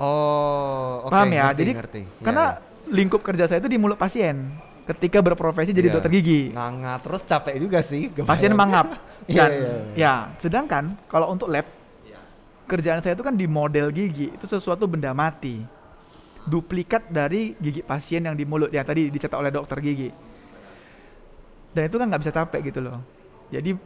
Oh, 0.00 1.04
oke. 1.04 1.12
Paham 1.12 1.28
ya? 1.28 1.44
ngerti, 1.46 1.60
Jadi, 1.60 1.72
ngerti. 1.76 2.00
Iya, 2.00 2.24
karena 2.24 2.44
iya. 2.48 2.88
lingkup 2.88 3.20
kerja 3.20 3.44
saya 3.44 3.60
itu 3.60 3.68
di 3.68 3.76
mulut 3.76 3.94
pasien 3.94 4.48
ketika 4.88 5.20
berprofesi 5.20 5.70
jadi 5.70 5.86
Iya. 5.86 5.94
dokter 5.94 6.10
gigi 6.10 6.42
nganga 6.50 6.98
terus 6.98 7.20
capek 7.22 7.54
juga 7.60 7.78
sih. 7.80 8.08
pasien 8.24 8.50
mangap 8.50 8.96
dan 9.28 9.50
iya, 9.94 10.24
ya 10.24 10.32
sedangkan 10.34 10.96
kalau 11.04 11.28
untuk 11.28 11.46
lab 11.46 11.68
kerjaan 12.64 12.98
saya 12.98 13.12
itu 13.12 13.20
kan 13.20 13.36
di 13.36 13.44
model 13.44 13.92
gigi 13.92 14.32
itu 14.32 14.46
sesuatu 14.46 14.88
benda 14.88 15.12
mati 15.12 15.60
duplikat 16.42 17.04
dari 17.06 17.52
gigi 17.54 17.84
pasien 17.84 18.24
yang 18.24 18.32
di 18.32 18.48
mulut 18.48 18.72
yang 18.72 18.82
tadi 18.82 19.12
dicetak 19.12 19.36
oleh 19.36 19.52
dokter 19.52 19.76
gigi 19.78 20.08
dan 21.70 21.86
itu 21.86 21.96
kan 21.98 22.08
nggak 22.08 22.22
bisa 22.24 22.32
capek 22.32 22.60
gitu 22.64 22.80
loh 22.80 22.98
jadi 23.48 23.76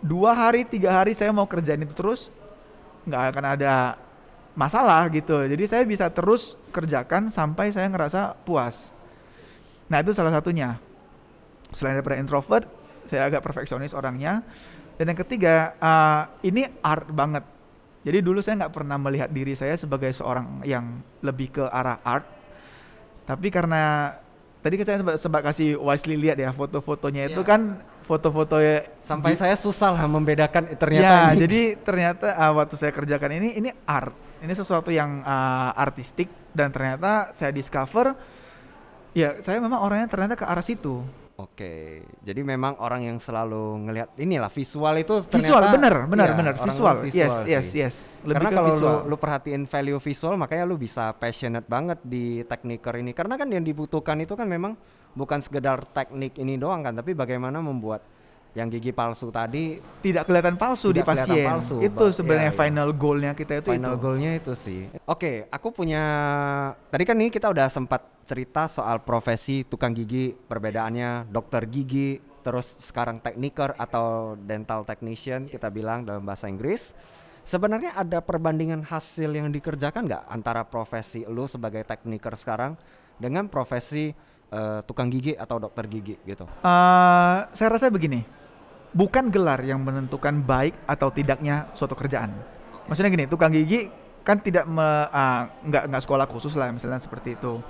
dua 0.00 0.32
hari 0.32 0.64
tiga 0.64 0.92
hari 0.92 1.12
saya 1.12 1.30
mau 1.30 1.44
kerjain 1.44 1.80
itu 1.80 1.92
terus 1.92 2.32
nggak 3.04 3.22
akan 3.36 3.44
ada 3.56 3.74
masalah 4.56 5.06
gitu. 5.12 5.46
Jadi 5.46 5.64
saya 5.68 5.82
bisa 5.86 6.08
terus 6.10 6.56
kerjakan 6.74 7.30
sampai 7.32 7.72
saya 7.72 7.86
ngerasa 7.88 8.36
puas. 8.44 8.92
Nah 9.88 10.00
itu 10.02 10.12
salah 10.12 10.34
satunya. 10.34 10.76
Selain 11.70 11.94
daripada 11.96 12.18
introvert 12.18 12.66
saya 13.06 13.30
agak 13.30 13.42
perfeksionis 13.42 13.94
orangnya. 13.94 14.42
Dan 15.00 15.16
yang 15.16 15.20
ketiga 15.24 15.72
uh, 15.80 16.28
ini 16.44 16.68
art 16.84 17.08
banget. 17.08 17.44
Jadi 18.04 18.20
dulu 18.20 18.40
saya 18.40 18.64
nggak 18.64 18.74
pernah 18.74 18.96
melihat 19.00 19.28
diri 19.32 19.56
saya 19.56 19.76
sebagai 19.76 20.12
seorang 20.12 20.64
yang 20.64 21.00
lebih 21.24 21.52
ke 21.56 21.64
arah 21.64 22.00
art. 22.04 22.24
Tapi 23.24 23.48
karena 23.48 24.12
tadi 24.60 24.76
kan 24.76 24.84
saya 24.84 24.98
sempat, 25.00 25.16
sempat 25.20 25.40
kasih 25.46 25.80
Wisely 25.80 26.16
lihat 26.20 26.36
ya 26.36 26.52
foto-fotonya 26.52 27.32
itu 27.32 27.40
Iya. 27.40 27.48
kan 27.48 27.60
foto-foto 28.10 28.58
ya 28.58 28.82
Sampai 29.06 29.38
saya 29.38 29.54
susah 29.54 29.94
lah 29.94 30.04
membedakan 30.10 30.66
ya 30.66 30.74
ternyata 30.74 31.14
ini. 31.30 31.46
jadi 31.46 31.60
ternyata 31.78 32.26
uh, 32.34 32.52
waktu 32.58 32.74
saya 32.74 32.90
kerjakan 32.90 33.38
ini 33.38 33.48
ini 33.54 33.70
art. 33.86 34.10
Ini 34.42 34.50
sesuatu 34.50 34.90
yang 34.90 35.22
uh, 35.22 35.70
artistik 35.78 36.26
dan 36.50 36.74
ternyata 36.74 37.30
saya 37.30 37.54
discover 37.54 38.18
ya 39.14 39.38
saya 39.42 39.62
memang 39.62 39.78
orangnya 39.78 40.10
ternyata 40.10 40.34
ke 40.34 40.42
arah 40.42 40.64
situ. 40.64 41.06
Oke, 41.40 42.04
jadi 42.20 42.44
memang 42.44 42.76
orang 42.84 43.00
yang 43.08 43.16
selalu 43.16 43.88
ngelihat 43.88 44.12
inilah 44.20 44.52
visual 44.52 44.92
itu 45.00 45.24
visual 45.24 45.64
ternyata- 45.64 45.72
bener 45.72 45.94
bener 46.04 46.28
iya, 46.28 46.36
bener 46.36 46.54
visual, 46.60 46.94
lu 47.00 47.08
yes 47.08 47.16
sih. 47.16 47.48
yes 47.48 47.68
yes. 47.72 47.94
Lebih 48.28 48.44
Karena 48.44 48.50
kalau 48.52 48.70
visual. 48.76 48.96
lu, 49.08 49.08
lu 49.08 49.16
perhatiin 49.16 49.64
value 49.64 49.96
visual 49.96 50.36
makanya 50.36 50.68
lu 50.68 50.76
bisa 50.76 51.16
passionate 51.16 51.64
banget 51.64 51.96
di 52.04 52.44
tekniker 52.44 52.92
ini. 53.00 53.16
Karena 53.16 53.40
kan 53.40 53.48
yang 53.48 53.64
dibutuhkan 53.64 54.20
itu 54.20 54.36
kan 54.36 54.44
memang 54.44 54.76
bukan 55.14 55.42
sekedar 55.42 55.82
teknik 55.90 56.38
ini 56.38 56.56
doang 56.56 56.86
kan 56.86 56.94
tapi 56.94 57.12
bagaimana 57.14 57.58
membuat 57.58 58.02
yang 58.50 58.66
gigi 58.66 58.90
palsu 58.90 59.30
tadi 59.30 59.78
tidak 60.02 60.26
kelihatan 60.26 60.58
palsu 60.58 60.90
di 60.90 60.98
Tidak 60.98 61.06
kelihatan 61.06 61.36
pasien 61.38 61.46
palsu, 61.46 61.76
itu 61.78 62.04
sebenarnya 62.10 62.50
iya. 62.50 62.58
final 62.58 62.88
goalnya 62.90 63.32
kita 63.38 63.62
itu 63.62 63.70
final 63.78 63.94
itu 63.94 64.02
goalnya 64.02 64.30
itu 64.34 64.52
sih. 64.58 64.90
Oke, 65.06 65.46
aku 65.54 65.70
punya 65.70 66.02
tadi 66.90 67.02
kan 67.06 67.14
ini 67.14 67.30
kita 67.30 67.46
udah 67.46 67.70
sempat 67.70 68.02
cerita 68.26 68.66
soal 68.66 69.06
profesi 69.06 69.62
tukang 69.62 69.94
gigi, 69.94 70.34
perbedaannya 70.34 71.30
dokter 71.30 71.62
gigi, 71.70 72.18
terus 72.42 72.74
sekarang 72.82 73.22
tekniker 73.22 73.78
atau 73.78 74.34
dental 74.34 74.82
technician 74.82 75.46
kita 75.46 75.70
bilang 75.70 76.02
dalam 76.02 76.26
bahasa 76.26 76.50
Inggris. 76.50 76.90
Sebenarnya 77.46 77.96
ada 77.96 78.20
perbandingan 78.20 78.84
hasil 78.84 79.30
yang 79.30 79.48
dikerjakan 79.50 80.10
nggak 80.10 80.24
antara 80.28 80.66
profesi 80.66 81.24
lu 81.24 81.46
sebagai 81.46 81.86
tekniker 81.86 82.36
sekarang 82.36 82.76
dengan 83.16 83.46
profesi 83.46 84.12
eh, 84.50 84.80
tukang 84.84 85.08
gigi 85.08 85.32
atau 85.38 85.56
dokter 85.62 85.86
gigi 85.86 86.18
gitu? 86.26 86.44
Eh, 86.62 87.38
saya 87.54 87.68
rasa 87.70 87.88
begini 87.88 88.40
bukan 88.90 89.30
gelar 89.30 89.62
yang 89.62 89.78
menentukan 89.82 90.42
baik 90.42 90.74
atau 90.86 91.14
tidaknya 91.14 91.70
suatu 91.78 91.94
kerjaan. 91.94 92.34
Maksudnya 92.90 93.10
gini 93.10 93.24
tukang 93.30 93.54
gigi 93.54 93.86
kan 94.26 94.42
tidak 94.42 94.66
me- 94.66 95.08
ah, 95.10 95.48
nggak 95.62 95.88
nggak 95.88 96.02
sekolah 96.02 96.26
khusus 96.26 96.58
lah 96.58 96.74
misalnya 96.74 96.98
seperti 96.98 97.38
itu. 97.38 97.62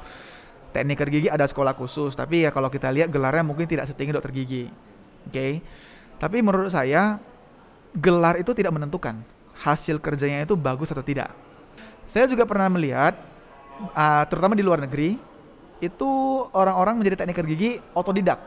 Tekniker 0.71 1.09
gigi 1.11 1.29
ada 1.29 1.45
sekolah 1.45 1.75
khusus 1.75 2.15
tapi 2.15 2.47
ya 2.47 2.55
kalau 2.55 2.71
kita 2.71 2.89
lihat 2.95 3.11
gelarnya 3.11 3.43
mungkin 3.43 3.67
tidak 3.67 3.91
setinggi 3.91 4.17
dokter 4.17 4.33
gigi 4.33 4.71
oke? 5.29 5.49
Tapi 6.21 6.37
menurut 6.41 6.73
saya 6.73 7.21
gelar 7.97 8.39
itu 8.39 8.55
tidak 8.55 8.73
menentukan 8.73 9.19
hasil 9.61 9.99
kerjanya 10.01 10.47
itu 10.47 10.57
bagus 10.57 10.89
atau 10.95 11.05
tidak. 11.05 11.35
Saya 12.09 12.25
juga 12.31 12.49
pernah 12.49 12.71
melihat 12.73 13.19
ah, 13.93 14.25
terutama 14.25 14.57
di 14.57 14.65
luar 14.65 14.81
negeri 14.81 15.30
itu 15.81 16.11
orang-orang 16.53 17.01
menjadi 17.01 17.25
tekniker 17.25 17.45
gigi 17.49 17.71
otodidak. 17.97 18.39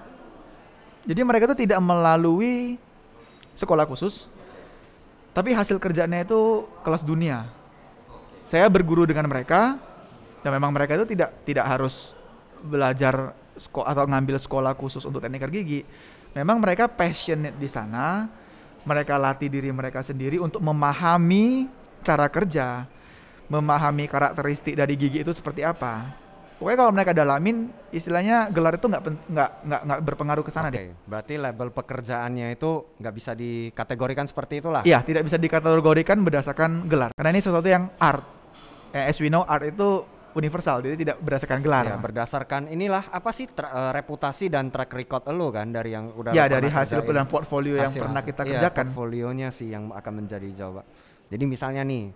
Jadi 1.03 1.19
mereka 1.25 1.51
itu 1.51 1.67
tidak 1.67 1.83
melalui 1.83 2.79
sekolah 3.53 3.83
khusus 3.85 4.31
tapi 5.33 5.51
hasil 5.51 5.81
kerjaannya 5.81 6.23
itu 6.23 6.69
kelas 6.85 7.01
dunia. 7.01 7.49
Saya 8.45 8.69
berguru 8.69 9.03
dengan 9.09 9.25
mereka 9.25 9.81
dan 10.45 10.51
memang 10.53 10.69
mereka 10.69 10.93
itu 10.93 11.09
tidak 11.09 11.33
tidak 11.43 11.65
harus 11.65 12.13
belajar 12.61 13.33
atau 13.59 14.03
ngambil 14.07 14.37
sekolah 14.37 14.77
khusus 14.77 15.03
untuk 15.03 15.19
tekniker 15.19 15.49
gigi. 15.49 15.81
Memang 16.37 16.61
mereka 16.61 16.85
passionate 16.85 17.57
di 17.57 17.69
sana 17.69 18.29
mereka 18.83 19.17
latih 19.17 19.49
diri 19.49 19.73
mereka 19.73 20.05
sendiri 20.05 20.37
untuk 20.37 20.59
memahami 20.61 21.67
cara 22.03 22.27
kerja 22.27 22.85
memahami 23.47 24.07
karakteristik 24.11 24.75
dari 24.75 24.95
gigi 24.99 25.23
itu 25.23 25.31
seperti 25.31 25.63
apa 25.63 26.22
pokoknya 26.63 26.79
kalau 26.79 26.91
mereka 26.91 27.11
dalamin 27.11 27.57
istilahnya 27.91 28.47
gelar 28.49 28.73
itu 28.73 28.87
nggak 28.87 29.03
nggak 29.27 29.49
nggak 29.61 29.81
nggak 29.83 29.99
berpengaruh 30.01 30.41
ke 30.41 30.49
sana 30.49 30.71
Oke, 30.71 30.79
deh 30.79 30.85
berarti 31.03 31.33
label 31.35 31.67
pekerjaannya 31.69 32.47
itu 32.49 32.71
nggak 32.95 33.13
bisa 33.13 33.31
dikategorikan 33.35 34.23
seperti 34.23 34.63
itulah. 34.63 34.81
Iya, 34.81 35.03
tidak 35.03 35.27
bisa 35.27 35.35
dikategorikan 35.35 36.17
berdasarkan 36.17 36.87
gelar. 36.87 37.11
Karena 37.11 37.29
ini 37.29 37.41
sesuatu 37.41 37.67
yang 37.67 37.91
art. 37.99 38.23
Eh, 38.89 39.11
as 39.11 39.19
we 39.19 39.27
know, 39.27 39.43
art 39.43 39.65
itu 39.65 40.05
universal, 40.33 40.81
jadi 40.81 40.95
tidak 40.95 41.17
berdasarkan 41.19 41.59
gelar. 41.61 41.83
Ya, 41.85 41.97
berdasarkan 41.97 42.61
inilah 42.65 43.05
apa 43.09 43.29
sih 43.29 43.45
tra- 43.45 43.69
eh, 43.69 43.91
reputasi 43.93 44.47
dan 44.47 44.71
track 44.71 44.89
record 44.89 45.27
lo 45.29 45.51
kan 45.51 45.69
dari 45.69 45.93
yang 45.93 46.09
udah 46.09 46.31
ya 46.31 46.45
lo 46.45 46.57
dari 46.57 46.69
hasil 46.69 47.01
kerjain. 47.01 47.17
dan 47.21 47.25
portfolio 47.27 47.75
yang 47.77 47.85
Hasil- 47.85 48.01
pernah 48.01 48.21
hasil- 48.21 48.29
kita 48.31 48.41
iya, 48.43 48.49
kerjakan. 48.57 48.85
portfolionya 48.89 49.49
sih 49.51 49.67
yang 49.69 49.91
akan 49.91 50.13
menjadi 50.15 50.47
jawaban. 50.55 50.85
Jadi 51.29 51.43
misalnya 51.43 51.81
nih, 51.81 52.09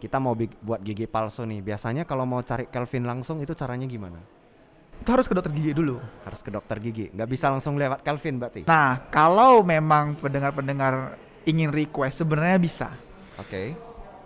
kita 0.00 0.16
mau 0.16 0.32
buat 0.34 0.80
gigi 0.80 1.04
palsu 1.04 1.44
nih. 1.44 1.60
Biasanya 1.60 2.08
kalau 2.08 2.24
mau 2.24 2.40
cari 2.40 2.64
Kelvin 2.66 3.04
langsung 3.04 3.38
itu 3.44 3.52
caranya 3.52 3.84
gimana? 3.84 4.16
Itu 5.00 5.12
harus 5.12 5.28
ke 5.28 5.32
dokter 5.36 5.52
gigi 5.52 5.72
dulu. 5.76 6.00
Harus 6.24 6.40
ke 6.40 6.48
dokter 6.48 6.76
gigi. 6.80 7.12
nggak 7.12 7.28
bisa 7.28 7.52
langsung 7.52 7.76
lewat 7.76 8.00
Kelvin 8.00 8.40
berarti. 8.40 8.64
Nah, 8.64 9.04
kalau 9.12 9.60
memang 9.60 10.16
pendengar-pendengar 10.16 11.16
ingin 11.44 11.68
request 11.72 12.24
sebenarnya 12.24 12.56
bisa. 12.60 12.88
Oke. 13.36 13.76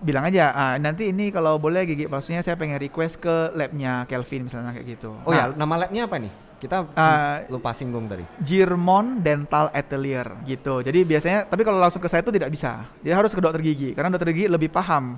Bilang 0.02 0.26
aja, 0.26 0.50
ah, 0.52 0.74
nanti 0.76 1.14
ini 1.14 1.30
kalau 1.30 1.56
boleh 1.58 1.86
gigi 1.86 2.10
palsunya 2.10 2.42
saya 2.42 2.58
pengen 2.58 2.78
request 2.78 3.22
ke 3.22 3.54
labnya 3.54 4.06
Kelvin 4.10 4.50
misalnya 4.50 4.74
kayak 4.74 4.98
gitu. 4.98 5.14
Oh 5.22 5.30
Nah, 5.30 5.50
ya, 5.50 5.54
nama 5.54 5.74
labnya 5.86 6.10
apa 6.10 6.18
nih? 6.18 6.32
Kita 6.58 6.86
Ah, 6.96 7.44
lupa 7.46 7.70
singgung 7.76 8.08
tadi. 8.10 8.24
Jirmon 8.40 9.20
Dental 9.22 9.68
Atelier 9.70 10.26
gitu. 10.48 10.80
Jadi 10.82 11.04
biasanya 11.06 11.44
tapi 11.46 11.60
kalau 11.62 11.76
langsung 11.78 12.00
ke 12.02 12.08
saya 12.10 12.24
itu 12.24 12.32
tidak 12.34 12.50
bisa. 12.50 12.88
Dia 13.04 13.14
harus 13.14 13.30
ke 13.30 13.38
dokter 13.38 13.62
gigi 13.62 13.94
karena 13.94 14.10
dokter 14.10 14.32
gigi 14.34 14.50
lebih 14.50 14.72
paham 14.72 15.14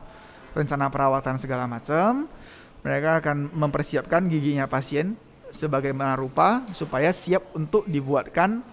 rencana 0.56 0.88
perawatan 0.88 1.36
segala 1.36 1.68
macam. 1.68 2.24
Mereka 2.80 3.20
akan 3.20 3.52
mempersiapkan 3.52 4.24
giginya 4.32 4.64
pasien 4.64 5.20
sebagaimana 5.52 6.16
rupa 6.16 6.64
supaya 6.72 7.12
siap 7.12 7.52
untuk 7.52 7.84
dibuatkan 7.84 8.64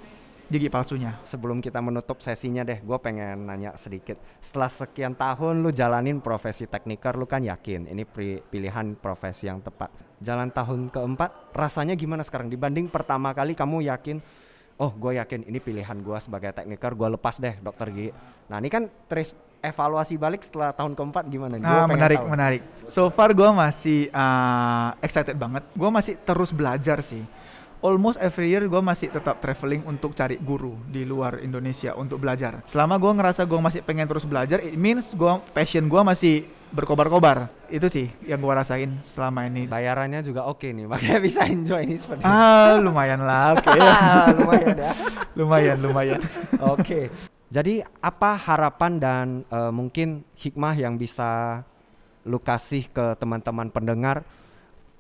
gigi 0.48 0.70
palsunya. 0.70 1.18
Sebelum 1.26 1.60
kita 1.60 1.82
menutup 1.82 2.22
sesinya 2.22 2.62
deh, 2.62 2.78
gue 2.78 2.98
pengen 3.02 3.50
nanya 3.50 3.74
sedikit. 3.74 4.22
Setelah 4.38 4.70
sekian 4.70 5.18
tahun 5.18 5.66
lu 5.66 5.74
jalanin 5.74 6.22
profesi 6.22 6.70
tekniker, 6.70 7.18
lu 7.18 7.26
kan 7.26 7.42
yakin 7.42 7.90
ini 7.90 8.06
pilihan 8.48 8.94
profesi 8.94 9.50
yang 9.50 9.66
tepat. 9.66 9.90
Jalan 10.22 10.54
tahun 10.54 10.94
keempat, 10.94 11.52
rasanya 11.58 11.98
gimana 11.98 12.22
sekarang 12.22 12.54
dibanding 12.54 12.88
pertama 12.88 13.34
kali 13.34 13.58
kamu 13.58 13.90
yakin, 13.90 14.22
oh 14.78 14.94
gue 14.94 15.18
yakin 15.18 15.50
ini 15.50 15.58
pilihan 15.58 15.98
gue 16.06 16.18
sebagai 16.22 16.54
tekniker, 16.54 16.94
gue 16.94 17.08
lepas 17.18 17.36
deh 17.42 17.58
dokter 17.58 17.90
gigi. 17.90 18.12
Nah 18.48 18.62
ini 18.62 18.70
kan 18.70 18.88
evaluasi 19.64 20.14
balik 20.16 20.44
setelah 20.44 20.70
tahun 20.70 20.92
keempat 20.92 21.24
gimana? 21.26 21.56
Gua 21.56 21.72
Ah, 21.80 21.88
menarik, 21.88 22.20
tahu. 22.20 22.30
menarik. 22.30 22.62
So 22.88 23.08
far 23.08 23.32
gue 23.32 23.48
masih 23.48 24.12
uh, 24.12 24.92
excited 25.00 25.34
banget. 25.34 25.64
Gue 25.72 25.88
masih 25.88 26.20
terus 26.20 26.52
belajar 26.52 27.00
sih. 27.00 27.24
Almost 27.80 28.16
every 28.18 28.48
year 28.48 28.64
gue 28.64 28.80
masih 28.80 29.08
tetap 29.10 29.40
traveling 29.40 29.84
untuk 29.84 30.12
cari 30.14 30.36
guru 30.38 30.80
di 30.86 31.04
luar 31.04 31.40
Indonesia 31.40 31.92
untuk 31.94 32.16
belajar. 32.18 32.64
Selama 32.64 32.96
gue 32.96 33.12
ngerasa 33.14 33.44
gue 33.44 33.60
masih 33.60 33.80
pengen 33.82 34.04
terus 34.06 34.24
belajar, 34.24 34.60
it 34.60 34.72
means 34.74 35.12
gue 35.12 35.34
passion 35.52 35.84
gue 35.84 36.00
masih 36.02 36.44
berkobar-kobar. 36.72 37.52
Itu 37.68 37.88
sih 37.88 38.08
yang 38.24 38.40
gue 38.40 38.54
rasain 38.54 39.04
selama 39.04 39.44
ini. 39.46 39.68
Bayarannya 39.68 40.24
juga 40.24 40.48
oke 40.48 40.64
nih, 40.66 40.88
makanya 40.88 41.20
bisa 41.20 41.44
enjoy 41.44 41.84
ini 41.84 42.00
seperti 42.00 42.24
Ah, 42.24 42.80
lumayan 42.80 43.20
lah, 43.20 43.52
oke. 43.54 43.68
lumayan 44.40 44.76
ya. 44.78 44.92
lumayan, 45.36 45.78
lumayan. 45.78 46.20
Oke. 46.64 47.12
Jadi 47.54 47.86
apa 48.02 48.34
harapan 48.34 48.98
dan 48.98 49.26
eh, 49.46 49.70
mungkin 49.70 50.26
hikmah 50.34 50.74
yang 50.74 50.98
bisa 50.98 51.62
lu 52.26 52.42
kasih 52.42 52.90
ke 52.90 53.14
teman-teman 53.20 53.70
pendengar 53.70 54.26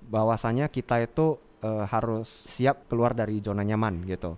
bahwasanya 0.04 0.68
kita 0.68 1.00
itu 1.00 1.40
uh, 1.64 1.88
harus 1.88 2.28
siap 2.28 2.92
keluar 2.92 3.16
dari 3.16 3.40
zona 3.40 3.64
nyaman 3.64 4.04
gitu. 4.04 4.36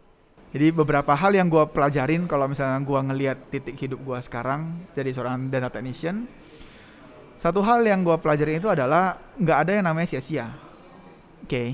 Jadi 0.53 0.71
beberapa 0.71 1.11
hal 1.17 1.35
yang 1.35 1.51
gue 1.51 1.65
pelajarin 1.67 2.29
kalau 2.29 2.47
misalnya 2.47 2.79
gue 2.79 2.99
ngelihat 3.11 3.37
titik 3.51 3.75
hidup 3.75 3.99
gue 3.99 4.19
sekarang 4.23 4.87
jadi 4.95 5.11
seorang 5.11 5.51
data 5.51 5.67
technician, 5.67 6.29
satu 7.41 7.59
hal 7.59 7.83
yang 7.83 8.07
gue 8.07 8.15
pelajarin 8.21 8.61
itu 8.61 8.71
adalah 8.71 9.19
nggak 9.35 9.57
ada 9.67 9.71
yang 9.81 9.85
namanya 9.89 10.07
sia-sia. 10.15 10.47
Oke, 11.43 11.49
okay. 11.49 11.67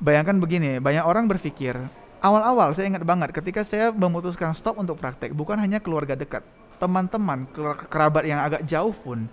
bayangkan 0.00 0.40
begini, 0.40 0.80
banyak 0.80 1.04
orang 1.04 1.28
berpikir 1.28 1.76
awal-awal 2.18 2.74
saya 2.74 2.90
ingat 2.90 3.04
banget 3.06 3.30
ketika 3.34 3.62
saya 3.62 3.90
memutuskan 3.94 4.54
stop 4.54 4.78
untuk 4.78 4.98
praktek, 4.98 5.34
bukan 5.34 5.58
hanya 5.58 5.78
keluarga 5.78 6.18
dekat, 6.18 6.42
teman-teman, 6.78 7.46
kerabat 7.90 8.24
yang 8.26 8.40
agak 8.42 8.62
jauh 8.66 8.94
pun 8.94 9.26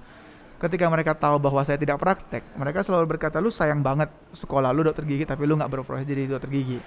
ketika 0.56 0.88
mereka 0.88 1.12
tahu 1.14 1.36
bahwa 1.38 1.62
saya 1.68 1.76
tidak 1.76 2.00
praktek, 2.00 2.42
mereka 2.56 2.82
selalu 2.82 3.18
berkata, 3.18 3.44
lu 3.44 3.52
sayang 3.52 3.84
banget 3.84 4.08
sekolah 4.32 4.72
lu 4.72 4.88
dokter 4.88 5.04
gigi 5.04 5.28
tapi 5.28 5.44
lu 5.44 5.60
nggak 5.60 5.70
berprofesi 5.70 6.08
jadi 6.08 6.32
dokter 6.32 6.50
gigi. 6.50 6.80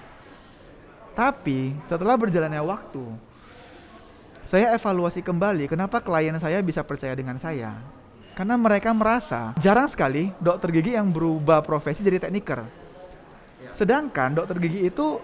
Tapi 1.13 1.75
setelah 1.85 2.15
berjalannya 2.15 2.63
waktu, 2.63 3.03
saya 4.49 4.73
evaluasi 4.73 5.21
kembali 5.21 5.69
kenapa 5.69 6.01
klien 6.01 6.33
saya 6.41 6.57
bisa 6.65 6.81
percaya 6.81 7.13
dengan 7.13 7.37
saya. 7.37 7.75
Karena 8.33 8.55
mereka 8.55 8.95
merasa 8.95 9.51
jarang 9.59 9.91
sekali 9.91 10.31
dokter 10.39 10.71
gigi 10.71 10.95
yang 10.95 11.11
berubah 11.11 11.59
profesi 11.59 12.01
jadi 12.01 12.23
tekniker. 12.23 12.63
Sedangkan 13.75 14.31
dokter 14.31 14.57
gigi 14.63 14.87
itu 14.87 15.19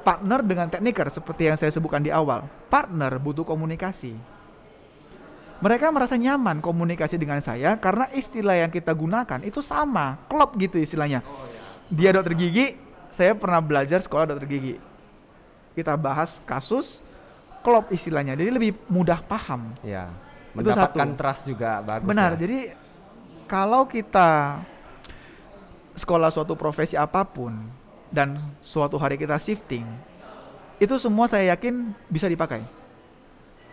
berpartner 0.00 0.40
dengan 0.40 0.72
tekniker 0.72 1.12
seperti 1.12 1.52
yang 1.52 1.56
saya 1.60 1.68
sebutkan 1.68 2.00
di 2.00 2.08
awal. 2.08 2.48
Partner 2.72 3.20
butuh 3.20 3.44
komunikasi 3.44 4.16
mereka 5.60 5.92
merasa 5.92 6.16
nyaman 6.16 6.64
komunikasi 6.64 7.20
dengan 7.20 7.36
saya 7.44 7.76
karena 7.76 8.08
istilah 8.16 8.56
yang 8.56 8.72
kita 8.72 8.96
gunakan 8.96 9.44
itu 9.44 9.60
sama, 9.60 10.16
klop 10.24 10.56
gitu 10.56 10.80
istilahnya. 10.80 11.20
Oh, 11.20 11.44
iya. 11.44 11.60
Dia 11.92 12.10
dokter 12.16 12.32
gigi, 12.32 12.80
saya 13.12 13.36
pernah 13.36 13.60
belajar 13.60 14.00
sekolah 14.00 14.24
dokter 14.32 14.48
gigi. 14.48 14.74
Kita 15.76 16.00
bahas 16.00 16.40
kasus, 16.48 17.04
klop 17.60 17.92
istilahnya, 17.92 18.40
jadi 18.40 18.56
lebih 18.56 18.72
mudah 18.88 19.20
paham. 19.20 19.76
Ya, 19.84 20.08
mendapatkan 20.56 21.12
itu 21.12 21.12
satu. 21.12 21.20
trust 21.20 21.42
juga 21.44 21.70
bagus. 21.84 22.08
Benar, 22.08 22.30
ya. 22.34 22.38
jadi 22.40 22.58
kalau 23.44 23.84
kita 23.84 24.64
sekolah 25.92 26.32
suatu 26.32 26.56
profesi 26.56 26.96
apa 26.96 27.20
pun 27.28 27.79
dan 28.10 28.36
suatu 28.60 28.98
hari 28.98 29.14
kita 29.14 29.38
shifting, 29.38 29.86
itu 30.82 30.94
semua 30.98 31.30
saya 31.30 31.54
yakin 31.54 31.94
bisa 32.10 32.26
dipakai. 32.26 32.66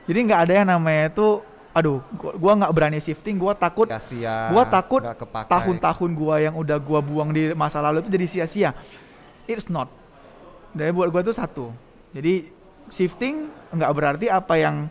Jadi 0.07 0.19
nggak 0.23 0.41
ada 0.47 0.53
yang 0.63 0.67
namanya 0.69 1.11
itu 1.11 1.43
aduh 1.75 2.01
gua 2.17 2.57
nggak 2.57 2.73
berani 2.73 2.97
shifting 2.97 3.37
gua 3.37 3.53
takut 3.53 3.85
sia-sia 3.85 4.49
gua 4.49 4.65
takut 4.65 5.05
tahun-tahun 5.45 6.09
gua 6.17 6.41
yang 6.41 6.57
udah 6.57 6.81
gua 6.81 7.05
buang 7.05 7.29
di 7.29 7.53
masa 7.53 7.83
lalu 7.83 8.01
itu 8.01 8.09
jadi 8.09 8.25
sia-sia. 8.25 8.71
It's 9.45 9.67
not. 9.67 9.91
Dari 10.71 10.89
buat 10.95 11.11
gua 11.11 11.21
itu 11.21 11.35
satu. 11.35 11.73
Jadi 12.15 12.49
shifting 12.87 13.51
nggak 13.73 13.91
berarti 13.93 14.25
apa 14.31 14.55
yang 14.55 14.87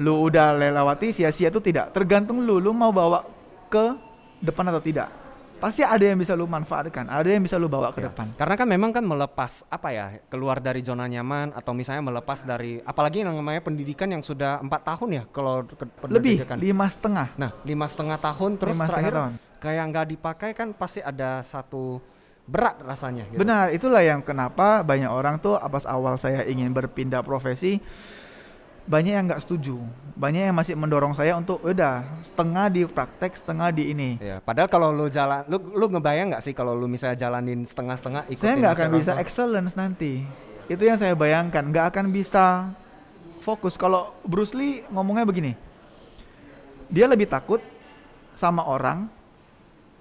lu 0.00 0.28
udah 0.28 0.56
lewati 0.56 1.14
sia-sia 1.14 1.52
itu 1.52 1.62
tidak. 1.62 1.94
Tergantung 1.94 2.42
lu 2.42 2.58
lu 2.58 2.74
mau 2.74 2.90
bawa 2.90 3.22
ke 3.70 3.94
depan 4.42 4.66
atau 4.72 4.82
tidak 4.82 5.19
pasti 5.60 5.84
ada 5.84 6.00
yang 6.00 6.16
bisa 6.16 6.32
lu 6.32 6.48
manfaatkan, 6.48 7.06
ada 7.06 7.28
yang 7.28 7.44
bisa 7.44 7.60
lu 7.60 7.68
bawa 7.68 7.92
ke 7.92 8.00
ya. 8.00 8.08
depan. 8.08 8.32
Karena 8.34 8.54
kan 8.56 8.66
memang 8.66 8.90
kan 8.90 9.04
melepas 9.04 9.62
apa 9.68 9.88
ya, 9.92 10.06
keluar 10.32 10.58
dari 10.58 10.80
zona 10.80 11.04
nyaman 11.04 11.52
atau 11.52 11.76
misalnya 11.76 12.00
melepas 12.00 12.42
dari 12.48 12.80
apalagi 12.80 13.22
yang 13.22 13.36
namanya 13.36 13.60
pendidikan 13.60 14.08
yang 14.08 14.24
sudah 14.24 14.58
empat 14.64 14.80
tahun 14.82 15.08
ya 15.20 15.22
kalau 15.30 15.68
lebih 16.08 16.42
lima 16.56 16.88
setengah. 16.88 17.36
Nah 17.36 17.52
lima 17.62 17.86
setengah 17.86 18.16
tahun 18.16 18.50
terus 18.56 18.74
lima 18.74 18.88
terakhir 18.88 19.12
tahun. 19.12 19.32
kayak 19.60 19.84
nggak 19.92 20.06
dipakai 20.16 20.50
kan 20.56 20.72
pasti 20.72 21.04
ada 21.04 21.44
satu 21.44 22.00
berat 22.50 22.82
rasanya. 22.82 23.30
Gitu. 23.30 23.38
Benar, 23.38 23.70
itulah 23.70 24.02
yang 24.02 24.24
kenapa 24.26 24.82
banyak 24.82 25.06
orang 25.06 25.38
tuh 25.38 25.54
pas 25.70 25.86
awal 25.86 26.18
saya 26.18 26.42
ingin 26.48 26.74
berpindah 26.74 27.22
profesi 27.22 27.78
banyak 28.90 29.14
yang 29.14 29.24
nggak 29.30 29.42
setuju, 29.46 29.78
banyak 30.18 30.50
yang 30.50 30.56
masih 30.58 30.74
mendorong 30.74 31.14
saya 31.14 31.38
untuk 31.38 31.62
udah 31.62 32.02
setengah 32.26 32.66
di 32.66 32.82
praktek, 32.90 33.38
setengah 33.38 33.70
di 33.70 33.94
ini. 33.94 34.10
Ya, 34.18 34.42
padahal 34.42 34.66
kalau 34.66 34.90
lu 34.90 35.06
jalan, 35.06 35.46
lu 35.46 35.62
lu 35.78 35.86
ngebayang 35.94 36.34
nggak 36.34 36.42
sih 36.42 36.50
kalau 36.50 36.74
lu 36.74 36.90
misalnya 36.90 37.14
jalanin 37.14 37.62
setengah-setengah 37.62 38.26
ikutin 38.34 38.42
Saya 38.42 38.54
nggak 38.58 38.74
akan 38.74 38.90
bisa 38.98 39.12
excellence 39.22 39.78
nanti. 39.78 40.26
Itu 40.66 40.82
yang 40.82 40.98
saya 40.98 41.14
bayangkan, 41.14 41.62
nggak 41.70 41.94
akan 41.94 42.10
bisa 42.10 42.66
fokus. 43.46 43.78
Kalau 43.78 44.10
Bruce 44.26 44.58
Lee 44.58 44.82
ngomongnya 44.90 45.22
begini, 45.22 45.54
dia 46.90 47.06
lebih 47.06 47.30
takut 47.30 47.62
sama 48.34 48.66
orang 48.66 49.06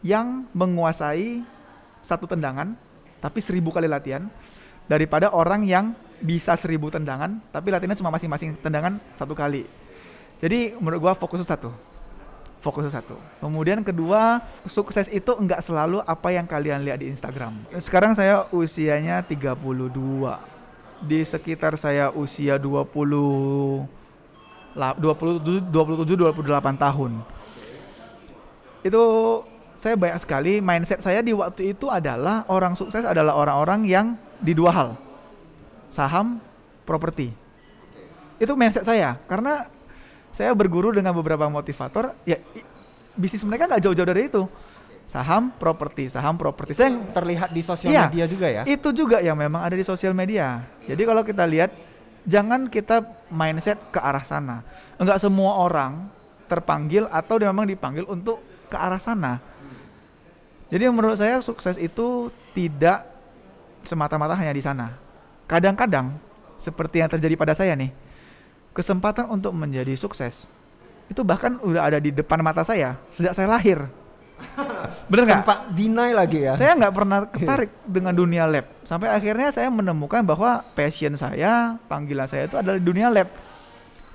yang 0.02 0.50
menguasai 0.58 1.46
satu 2.02 2.26
tendangan 2.26 2.74
tapi 3.22 3.38
seribu 3.44 3.70
kali 3.70 3.86
latihan 3.86 4.26
daripada 4.90 5.30
orang 5.30 5.62
yang 5.68 5.92
bisa 6.20 6.56
seribu 6.60 6.92
tendangan 6.92 7.40
tapi 7.50 7.72
latihannya 7.72 7.98
cuma 8.00 8.12
masing-masing 8.14 8.56
tendangan 8.60 9.00
satu 9.16 9.34
kali. 9.34 9.66
Jadi 10.40 10.76
menurut 10.80 11.00
gua 11.10 11.14
fokus 11.16 11.44
satu. 11.44 11.72
Fokus 12.60 12.92
satu. 12.92 13.16
Kemudian 13.40 13.80
kedua 13.88 14.44
sukses 14.68 15.08
itu 15.08 15.32
enggak 15.40 15.64
selalu 15.64 16.04
apa 16.04 16.28
yang 16.36 16.44
kalian 16.44 16.84
lihat 16.84 17.00
di 17.00 17.08
Instagram. 17.08 17.56
Sekarang 17.80 18.12
saya 18.16 18.44
usianya 18.52 19.24
32 19.24 19.56
di 21.00 21.24
sekitar 21.24 21.80
saya 21.80 22.12
usia 22.12 22.60
20 22.60 23.88
27 24.76 25.72
27 25.72 26.20
28 26.36 26.84
tahun. 26.84 27.12
Itu 28.84 29.04
saya 29.80 29.96
banyak 29.96 30.20
sekali 30.20 30.60
mindset 30.60 31.00
saya 31.00 31.24
di 31.24 31.32
waktu 31.32 31.72
itu 31.72 31.88
adalah 31.88 32.44
orang 32.52 32.76
sukses 32.76 33.08
adalah 33.08 33.40
orang-orang 33.40 33.88
yang 33.88 34.20
di 34.44 34.52
dua 34.52 34.72
hal 34.76 34.90
saham, 35.90 36.42
properti. 36.90 37.34
Itu 38.40 38.56
mindset 38.56 38.88
saya. 38.88 39.20
Karena 39.28 39.68
saya 40.34 40.54
berguru 40.54 40.94
dengan 40.94 41.12
beberapa 41.14 41.50
motivator 41.50 42.14
ya 42.24 42.38
bisnis 43.18 43.44
mereka 43.44 43.68
nggak 43.68 43.82
jauh-jauh 43.84 44.10
dari 44.10 44.30
itu. 44.30 44.48
Saham 45.10 45.50
properti 45.58 46.06
saham 46.08 46.38
properti. 46.38 46.78
Saya 46.78 46.94
yang 46.94 47.10
terlihat 47.12 47.50
di 47.50 47.62
sosial 47.66 47.92
iya, 47.92 48.06
media 48.08 48.26
juga 48.30 48.48
ya? 48.48 48.64
Itu 48.70 48.94
juga 48.94 49.18
yang 49.20 49.36
memang 49.36 49.66
ada 49.66 49.74
di 49.74 49.82
sosial 49.82 50.14
media. 50.14 50.64
Jadi 50.86 51.02
kalau 51.02 51.26
kita 51.26 51.44
lihat 51.50 51.74
jangan 52.30 52.70
kita 52.70 53.02
mindset 53.34 53.82
ke 53.90 53.98
arah 53.98 54.22
sana. 54.22 54.62
Enggak 55.02 55.18
semua 55.18 55.58
orang 55.66 56.08
terpanggil 56.46 57.10
atau 57.10 57.42
dia 57.42 57.50
memang 57.50 57.66
dipanggil 57.66 58.06
untuk 58.06 58.42
ke 58.70 58.78
arah 58.78 59.02
sana. 59.02 59.42
Jadi 60.70 60.86
menurut 60.94 61.18
saya 61.18 61.42
sukses 61.42 61.82
itu 61.82 62.30
tidak 62.54 63.02
semata-mata 63.82 64.38
hanya 64.38 64.54
di 64.54 64.62
sana 64.62 65.09
Kadang-kadang 65.50 66.14
seperti 66.62 67.02
yang 67.02 67.10
terjadi 67.10 67.34
pada 67.34 67.58
saya 67.58 67.74
nih, 67.74 67.90
kesempatan 68.78 69.26
untuk 69.34 69.50
menjadi 69.58 69.98
sukses 69.98 70.46
itu 71.10 71.26
bahkan 71.26 71.58
udah 71.58 71.90
ada 71.90 71.98
di 71.98 72.14
depan 72.14 72.38
mata 72.46 72.62
saya 72.62 73.02
sejak 73.10 73.34
saya 73.34 73.50
lahir. 73.50 73.82
Bener 75.12 75.24
nggak? 75.26 75.42
Sempat 75.42 75.60
deny 75.74 76.10
lagi 76.14 76.40
ya. 76.46 76.54
Saya 76.54 76.78
nggak 76.78 76.94
pernah 77.02 77.20
ketarik 77.26 77.72
dengan 77.84 78.14
dunia 78.14 78.46
lab. 78.46 78.70
Sampai 78.86 79.10
akhirnya 79.10 79.50
saya 79.50 79.68
menemukan 79.74 80.22
bahwa 80.22 80.62
passion 80.78 81.18
saya, 81.18 81.82
panggilan 81.90 82.30
saya 82.30 82.46
itu 82.46 82.56
adalah 82.56 82.78
dunia 82.78 83.10
lab. 83.10 83.28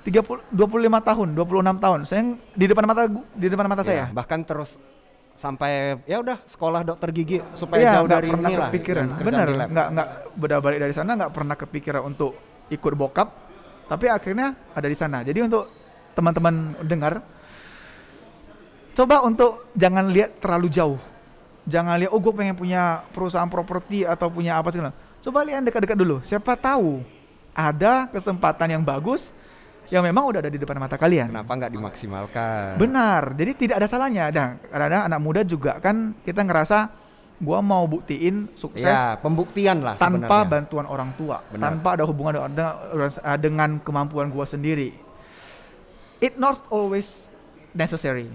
30 0.07 0.53
25 0.53 1.09
tahun, 1.09 1.27
26 1.35 1.83
tahun. 1.83 1.99
Saya 2.07 2.21
di 2.53 2.65
depan 2.69 2.85
mata 2.87 3.09
di 3.11 3.47
depan 3.51 3.67
mata 3.67 3.83
ya, 3.83 3.89
saya. 3.91 4.05
Bahkan 4.15 4.39
terus 4.47 4.79
sampai 5.35 5.99
ya 6.07 6.23
udah 6.23 6.39
sekolah 6.47 6.87
dokter 6.87 7.11
gigi 7.11 7.43
supaya 7.51 7.83
ya, 7.83 7.91
jauh 7.99 8.07
dari 8.07 8.31
ini 8.31 8.55
lah 8.55 8.71
kepikiran. 8.71 9.19
bener 9.19 9.47
nggak 9.67 9.87
nggak 9.91 10.07
beda 10.39 10.55
balik 10.63 10.79
dari 10.79 10.93
sana 10.95 11.11
nggak 11.19 11.31
pernah 11.35 11.55
kepikiran 11.59 12.01
untuk 12.07 12.31
ikut 12.71 12.93
bokap 12.95 13.45
tapi 13.85 14.09
akhirnya 14.09 14.57
ada 14.73 14.87
di 14.89 14.97
sana. 14.97 15.21
Jadi 15.21 15.45
untuk 15.45 15.69
teman-teman 16.17 16.73
dengar 16.81 17.21
coba 18.97 19.21
untuk 19.21 19.69
jangan 19.77 20.09
lihat 20.09 20.41
terlalu 20.41 20.67
jauh. 20.73 20.99
Jangan 21.65 21.97
lihat 21.97 22.11
oh 22.13 22.21
gue 22.21 22.33
pengen 22.33 22.57
punya 22.57 23.05
perusahaan 23.13 23.49
properti 23.49 24.05
atau 24.05 24.29
punya 24.29 24.57
apa 24.57 24.69
segala 24.69 24.93
coba 25.21 25.41
lihat 25.45 25.65
dekat-dekat 25.65 25.97
dulu. 25.97 26.17
Siapa 26.21 26.53
tahu 26.57 27.01
ada 27.53 28.09
kesempatan 28.09 28.77
yang 28.77 28.83
bagus 28.85 29.33
yang 29.93 30.01
memang 30.01 30.25
udah 30.29 30.39
ada 30.41 30.51
di 30.51 30.57
depan 30.57 30.81
mata 30.81 30.97
kalian. 30.97 31.29
Kenapa 31.29 31.51
nggak 31.53 31.71
dimaksimalkan? 31.73 32.81
Benar. 32.81 33.37
Jadi 33.37 33.51
tidak 33.65 33.75
ada 33.83 33.87
salahnya. 33.89 34.25
Dan 34.33 34.57
karena 34.65 35.05
anak 35.05 35.19
muda 35.21 35.41
juga 35.45 35.77
kan 35.77 36.17
kita 36.25 36.41
ngerasa 36.41 36.89
gua 37.35 37.59
mau 37.59 37.83
buktiin 37.83 38.55
sukses 38.55 38.87
ya, 38.87 39.19
pembuktian 39.19 39.83
lah 39.83 39.99
tanpa 39.99 40.23
sebenarnya. 40.23 40.47
bantuan 40.47 40.85
orang 40.87 41.11
tua, 41.19 41.43
Benar. 41.51 41.63
tanpa 41.67 41.89
ada 41.99 42.03
hubungan 42.07 42.47
dengan, 42.47 42.73
dengan 43.37 43.69
kemampuan 43.83 44.31
gua 44.31 44.47
sendiri. 44.47 44.95
It 46.23 46.39
not 46.39 46.63
always 46.71 47.27
necessary. 47.75 48.31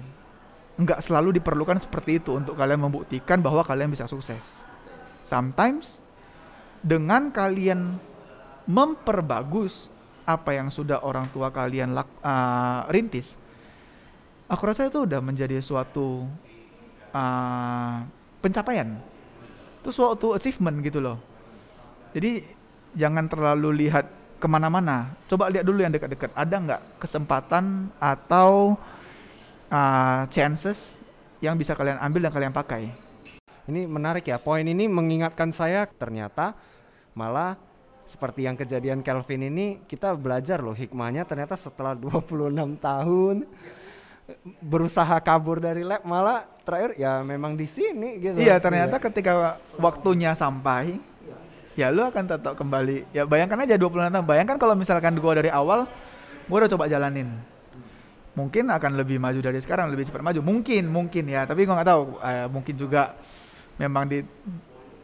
Enggak 0.77 1.01
selalu 1.01 1.41
diperlukan 1.41 1.81
seperti 1.81 2.21
itu 2.21 2.37
untuk 2.37 2.61
kalian 2.61 2.81
membuktikan 2.81 3.41
bahwa 3.41 3.65
kalian 3.65 3.89
bisa 3.89 4.05
sukses. 4.05 4.69
Sometimes 5.25 6.05
dengan 6.85 7.33
kalian 7.33 8.01
memperbagus 8.69 9.93
apa 10.37 10.55
yang 10.55 10.71
sudah 10.71 11.03
orang 11.03 11.27
tua 11.35 11.51
kalian 11.51 11.91
lak, 11.91 12.07
uh, 12.23 12.87
rintis, 12.93 13.35
aku 14.47 14.63
rasa 14.71 14.87
itu 14.87 15.03
udah 15.03 15.19
menjadi 15.19 15.59
suatu 15.59 16.27
uh, 17.11 17.97
pencapaian. 18.39 18.99
Itu 19.83 19.91
suatu 19.91 20.37
achievement 20.39 20.79
gitu 20.85 21.03
loh. 21.03 21.19
Jadi 22.15 22.43
jangan 22.95 23.27
terlalu 23.31 23.87
lihat 23.87 24.07
ke 24.41 24.47
mana-mana. 24.49 25.15
Coba 25.29 25.53
lihat 25.53 25.63
dulu 25.63 25.85
yang 25.85 25.93
dekat-dekat. 25.93 26.33
Ada 26.35 26.57
nggak 26.57 26.83
kesempatan 27.03 27.93
atau 28.01 28.75
uh, 29.69 30.23
chances 30.33 30.99
yang 31.45 31.57
bisa 31.57 31.77
kalian 31.77 32.01
ambil 32.01 32.29
dan 32.29 32.33
kalian 32.33 32.55
pakai? 32.55 32.91
Ini 33.69 33.87
menarik 33.87 34.27
ya. 34.27 34.41
Poin 34.41 34.65
ini 34.67 34.91
mengingatkan 34.91 35.55
saya 35.55 35.87
ternyata 35.87 36.57
malah 37.15 37.55
seperti 38.11 38.51
yang 38.51 38.59
kejadian 38.59 39.07
Kelvin 39.07 39.47
ini 39.47 39.67
kita 39.87 40.19
belajar 40.19 40.59
loh 40.59 40.75
hikmahnya 40.75 41.23
ternyata 41.23 41.55
setelah 41.55 41.95
26 41.95 42.51
tahun 42.83 43.47
berusaha 44.59 45.17
kabur 45.23 45.63
dari 45.63 45.87
lab 45.87 46.03
malah 46.03 46.47
terakhir 46.67 46.99
ya 46.99 47.23
memang 47.23 47.55
di 47.55 47.67
sini 47.67 48.19
gitu. 48.19 48.39
Iya, 48.39 48.59
ternyata 48.63 48.99
iya. 48.99 49.05
ketika 49.11 49.33
waktunya 49.79 50.31
sampai 50.35 50.99
ya 51.79 51.91
lu 51.91 52.03
akan 52.07 52.25
tetap 52.27 52.55
kembali. 52.59 53.11
Ya 53.15 53.27
bayangkan 53.27 53.63
aja 53.63 53.75
26 53.79 54.11
tahun. 54.11 54.27
Bayangkan 54.27 54.57
kalau 54.59 54.75
misalkan 54.75 55.19
gua 55.19 55.39
dari 55.39 55.51
awal 55.51 55.87
gua 56.47 56.67
udah 56.67 56.71
coba 56.71 56.91
jalanin. 56.91 57.31
Mungkin 58.35 58.71
akan 58.71 58.95
lebih 58.95 59.19
maju 59.19 59.43
dari 59.43 59.59
sekarang, 59.59 59.91
lebih 59.91 60.07
cepat 60.07 60.23
maju. 60.23 60.41
Mungkin, 60.41 60.87
mungkin 60.87 61.25
ya, 61.27 61.43
tapi 61.45 61.67
gua 61.67 61.83
nggak 61.83 61.91
tahu. 61.91 62.03
Eh, 62.23 62.47
mungkin 62.47 62.75
juga 62.79 63.19
memang 63.79 64.07
di 64.07 64.23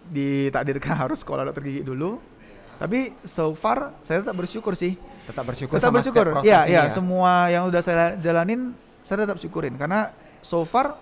ditakdirkan 0.06 0.94
harus 1.06 1.22
sekolah 1.22 1.50
dokter 1.50 1.66
gigi 1.66 1.82
dulu. 1.82 2.35
Tapi 2.76 3.16
so 3.24 3.56
far 3.56 3.96
saya 4.04 4.20
tetap 4.20 4.36
bersyukur 4.36 4.76
sih. 4.76 5.00
Tetap 5.24 5.44
bersyukur 5.48 5.80
tetap 5.80 5.90
sama 5.90 5.98
bersyukur. 6.00 6.26
Iya, 6.44 6.68
iya, 6.68 6.82
ya. 6.86 6.92
semua 6.92 7.48
yang 7.48 7.66
udah 7.68 7.80
saya 7.80 8.14
jalanin 8.20 8.76
saya 9.00 9.24
tetap 9.24 9.40
syukurin 9.40 9.74
karena 9.80 10.12
so 10.44 10.62
far 10.66 10.98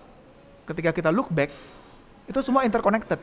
ketika 0.70 0.94
kita 0.94 1.10
look 1.10 1.28
back 1.32 1.50
itu 2.30 2.38
semua 2.40 2.64
interconnected. 2.64 3.18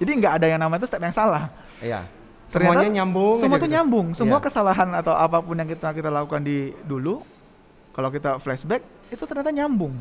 Jadi 0.00 0.10
nggak 0.16 0.32
ada 0.40 0.46
yang 0.48 0.60
namanya 0.62 0.84
itu 0.84 0.88
step 0.88 1.02
yang 1.02 1.12
salah. 1.12 1.52
Iya. 1.84 2.08
Semuanya 2.50 2.88
nyambung. 2.90 3.36
Semua 3.38 3.56
tuh 3.60 3.68
gitu. 3.70 3.76
nyambung. 3.78 4.06
Semua 4.16 4.38
iya. 4.40 4.44
kesalahan 4.48 4.88
atau 4.96 5.14
apa 5.14 5.38
pun 5.38 5.54
yang 5.54 5.68
kita 5.68 5.94
kita 5.94 6.10
lakukan 6.10 6.42
di 6.42 6.74
dulu, 6.82 7.22
kalau 7.94 8.10
kita 8.10 8.42
flashback 8.42 8.82
itu 9.12 9.22
ternyata 9.22 9.54
nyambung. 9.54 9.94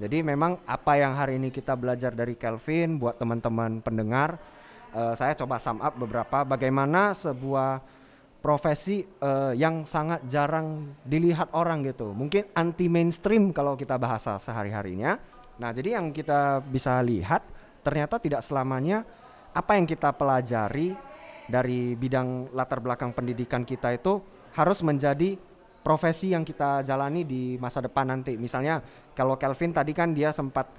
Jadi 0.00 0.24
memang 0.24 0.56
apa 0.64 0.96
yang 0.96 1.12
hari 1.12 1.36
ini 1.36 1.52
kita 1.52 1.76
belajar 1.76 2.16
dari 2.16 2.32
Kelvin 2.32 2.96
buat 2.96 3.20
teman-teman 3.20 3.84
pendengar, 3.84 4.40
uh, 4.94 5.14
saya 5.14 5.34
coba 5.38 5.58
sum 5.62 5.78
up 5.78 5.94
beberapa 5.96 6.42
bagaimana 6.46 7.14
sebuah 7.14 7.82
profesi 8.40 9.04
uh, 9.20 9.52
yang 9.52 9.84
sangat 9.84 10.24
jarang 10.26 10.96
dilihat 11.04 11.52
orang 11.52 11.84
gitu. 11.84 12.16
Mungkin 12.16 12.48
anti 12.56 12.88
mainstream 12.88 13.52
kalau 13.52 13.76
kita 13.76 14.00
bahasa 14.00 14.40
sehari-harinya. 14.40 15.20
Nah, 15.60 15.70
jadi 15.76 16.00
yang 16.00 16.10
kita 16.10 16.64
bisa 16.64 16.96
lihat 17.04 17.44
ternyata 17.84 18.16
tidak 18.16 18.40
selamanya 18.40 19.04
apa 19.52 19.76
yang 19.76 19.84
kita 19.84 20.12
pelajari 20.16 20.96
dari 21.50 21.98
bidang 21.98 22.54
latar 22.56 22.80
belakang 22.80 23.12
pendidikan 23.12 23.66
kita 23.66 23.92
itu 23.92 24.22
harus 24.56 24.80
menjadi 24.80 25.36
profesi 25.80 26.32
yang 26.32 26.44
kita 26.44 26.84
jalani 26.84 27.24
di 27.24 27.56
masa 27.60 27.84
depan 27.84 28.08
nanti. 28.08 28.36
Misalnya 28.40 28.80
kalau 29.12 29.36
Kelvin 29.36 29.74
tadi 29.74 29.92
kan 29.92 30.12
dia 30.16 30.32
sempat 30.32 30.70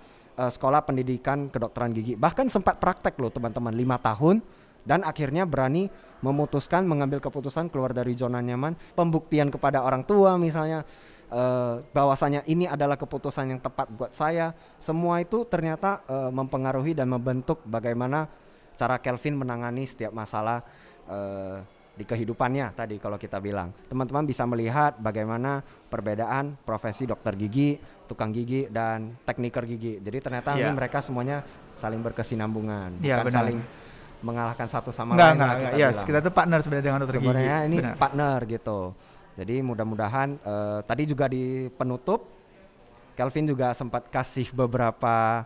uh, 0.41 0.49
sekolah 0.49 0.81
pendidikan 0.81 1.53
kedokteran 1.53 1.93
gigi, 1.93 2.17
bahkan 2.17 2.49
sempat 2.49 2.81
praktek 2.81 3.21
loh 3.21 3.29
teman-teman 3.29 3.69
lima 3.77 4.01
tahun. 4.01 4.41
Dan 4.81 5.05
akhirnya 5.05 5.45
berani 5.45 5.93
memutuskan 6.25 6.89
mengambil 6.89 7.21
keputusan 7.21 7.69
keluar 7.69 7.93
dari 7.93 8.17
zona 8.17 8.41
nyaman. 8.41 8.73
Pembuktian 8.97 9.53
kepada 9.53 9.85
orang 9.85 10.01
tua 10.01 10.41
misalnya 10.41 10.81
uh, 11.29 11.85
bahwasanya 11.93 12.41
ini 12.49 12.65
adalah 12.65 12.97
keputusan 12.97 13.53
yang 13.53 13.61
tepat 13.61 13.93
buat 13.93 14.09
saya. 14.17 14.57
Semua 14.81 15.21
itu 15.21 15.45
ternyata 15.45 16.01
uh, 16.09 16.33
mempengaruhi 16.33 16.97
dan 16.97 17.13
membentuk 17.13 17.61
bagaimana 17.61 18.25
cara 18.73 18.97
Kelvin 18.97 19.37
menangani 19.37 19.85
setiap 19.85 20.09
masalah 20.17 20.65
uh, 21.05 21.61
di 22.01 22.03
kehidupannya 22.09 22.73
tadi 22.73 22.97
kalau 22.97 23.21
kita 23.21 23.37
bilang 23.37 23.69
teman-teman 23.85 24.25
bisa 24.25 24.41
melihat 24.49 24.97
bagaimana 24.97 25.61
perbedaan 25.61 26.57
profesi 26.65 27.05
dokter 27.05 27.37
gigi 27.37 27.77
tukang 28.09 28.33
gigi 28.33 28.65
dan 28.73 29.13
tekniker 29.21 29.69
gigi 29.69 30.01
jadi 30.01 30.17
ternyata 30.17 30.57
yeah. 30.57 30.73
mereka 30.73 31.05
semuanya 31.05 31.45
saling 31.77 32.01
berkesinambungan 32.01 32.97
yeah, 33.05 33.21
bukan 33.21 33.27
benar. 33.29 33.37
saling 33.37 33.59
mengalahkan 34.21 34.67
satu 34.69 34.93
sama 34.93 35.17
enggak, 35.17 35.25
lain. 35.25 35.35
Enggak, 35.37 35.53
enggak, 35.57 35.73
yes, 35.81 35.97
kita 36.05 36.19
tuh 36.21 36.33
partner 36.33 36.59
sebenarnya 36.61 36.85
dengan 36.85 36.99
dokter 37.01 37.17
Sebenarnya 37.17 37.57
ini 37.65 37.77
Benar. 37.81 37.95
partner 37.97 38.37
gitu. 38.45 38.79
Jadi 39.33 39.55
mudah-mudahan 39.65 40.29
uh, 40.45 40.79
tadi 40.85 41.03
juga 41.09 41.25
di 41.25 41.67
penutup 41.73 42.29
Kelvin 43.17 43.49
juga 43.49 43.73
sempat 43.75 44.07
kasih 44.07 44.53
beberapa 44.53 45.43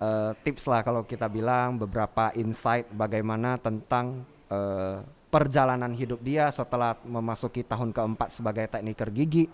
uh, 0.00 0.32
tips 0.40 0.64
lah 0.70 0.80
kalau 0.80 1.04
kita 1.04 1.28
bilang 1.28 1.76
beberapa 1.76 2.32
insight 2.38 2.88
bagaimana 2.92 3.60
tentang 3.60 4.24
uh, 4.48 5.04
perjalanan 5.36 5.92
hidup 5.92 6.24
dia 6.24 6.48
setelah 6.48 6.96
memasuki 7.04 7.60
tahun 7.60 7.92
keempat 7.92 8.32
sebagai 8.32 8.72
tekniker 8.72 9.12
gigi. 9.12 9.44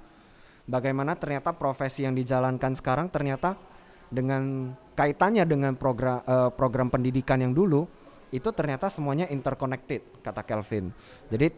Bagaimana 0.62 1.18
ternyata 1.18 1.50
profesi 1.50 2.06
yang 2.06 2.14
dijalankan 2.14 2.78
sekarang 2.78 3.10
ternyata 3.10 3.58
dengan 4.06 4.70
kaitannya 4.94 5.42
dengan 5.42 5.74
program 5.74 6.22
uh, 6.22 6.54
program 6.54 6.86
pendidikan 6.86 7.42
yang 7.42 7.50
dulu 7.50 7.90
itu 8.30 8.46
ternyata 8.54 8.86
semuanya 8.86 9.26
interconnected 9.26 10.06
kata 10.22 10.46
Kelvin. 10.46 10.94
Jadi 11.26 11.50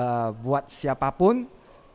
uh, 0.00 0.32
buat 0.32 0.72
siapa 0.72 1.12
pun 1.12 1.44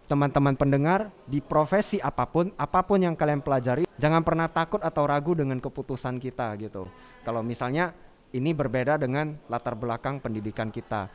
teman-teman 0.06 0.54
pendengar 0.54 1.10
di 1.26 1.41
profesi 1.41 1.98
apa 1.98 2.30
pun, 2.30 2.54
apa 2.54 2.86
pun 2.86 3.02
yang 3.02 3.17
kalian 3.17 3.41
pelajari, 3.41 3.89
jangan 3.98 4.22
pernah 4.22 4.46
takut 4.46 4.80
atau 4.86 5.10
ragu 5.10 5.34
dengan 5.34 5.58
keputusan 5.58 6.22
kita 6.22 6.54
gitu. 6.62 6.86
Kalau 7.26 7.41
misalnya 7.41 7.98
ini 8.36 8.52
berbeda 8.52 9.00
dengan 9.00 9.39
latar 9.48 9.76
belakang 9.76 10.20
pendidikan 10.20 10.67
kita. 10.67 11.08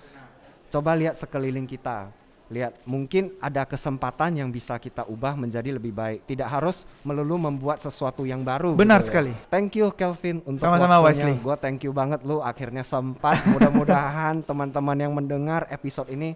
Coba 0.72 0.96
lihat 0.96 1.20
sekeliling 1.20 1.68
kita. 1.68 2.08
Lihat 2.48 2.84
mungkin 2.88 3.32
ada 3.40 3.64
kesempatan 3.68 4.40
yang 4.40 4.48
bisa 4.48 4.80
kita 4.80 5.04
ubah 5.04 5.36
menjadi 5.36 5.68
lebih 5.76 5.92
baik. 5.92 6.24
Tidak 6.24 6.48
harus 6.48 6.88
melulu 7.04 7.36
membuat 7.36 7.84
sesuatu 7.84 8.24
yang 8.24 8.40
baru 8.40 8.72
benar 8.72 9.04
gitu 9.04 9.04
ya. 9.04 9.08
sekali. 9.08 9.32
Thank 9.52 9.76
you 9.76 9.92
Kelvin 9.92 10.40
untuk 10.48 10.64
sama-sama 10.64 11.00
Wesley. 11.04 11.36
Gue 11.40 11.56
thank 11.60 11.84
you 11.84 11.92
banget 11.92 12.24
lu 12.24 12.40
akhirnya 12.40 12.84
sempat. 12.84 13.44
Mudah-mudahan 13.52 14.40
teman-teman 14.48 14.96
yang 14.96 15.12
mendengar 15.12 15.68
episode 15.68 16.08
ini 16.08 16.32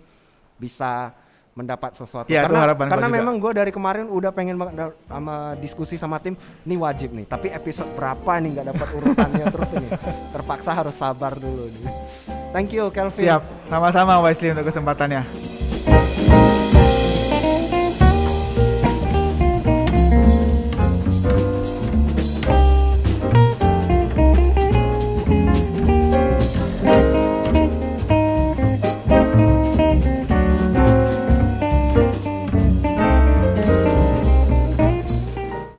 bisa 0.61 1.17
mendapat 1.57 1.97
sesuatu. 1.97 2.29
Ya, 2.29 2.45
karena 2.45 2.77
karena 2.77 3.09
memang 3.09 3.41
gue 3.41 3.53
dari 3.57 3.73
kemarin 3.73 4.13
udah 4.13 4.29
pengen 4.31 4.61
banget 4.61 4.93
sama 5.09 5.57
diskusi 5.57 5.97
sama 5.97 6.21
tim 6.21 6.37
ini 6.69 6.77
wajib 6.77 7.17
nih 7.17 7.25
tapi 7.25 7.49
episode 7.49 7.89
berapa 7.97 8.37
nih 8.45 8.61
nggak 8.61 8.67
dapat 8.77 8.89
urutannya 8.93 9.47
terus 9.57 9.71
ini? 9.73 9.89
Terpaksa 10.37 10.77
harus 10.77 10.93
sabar 10.93 11.33
dulu 11.33 11.73
nih. 11.73 11.89
Thank 12.53 12.77
you 12.77 12.93
Kelvin. 12.93 13.25
Siap 13.25 13.43
sama-sama 13.73 14.21
Wesley 14.21 14.53
untuk 14.53 14.69
kesempatannya 14.69 15.56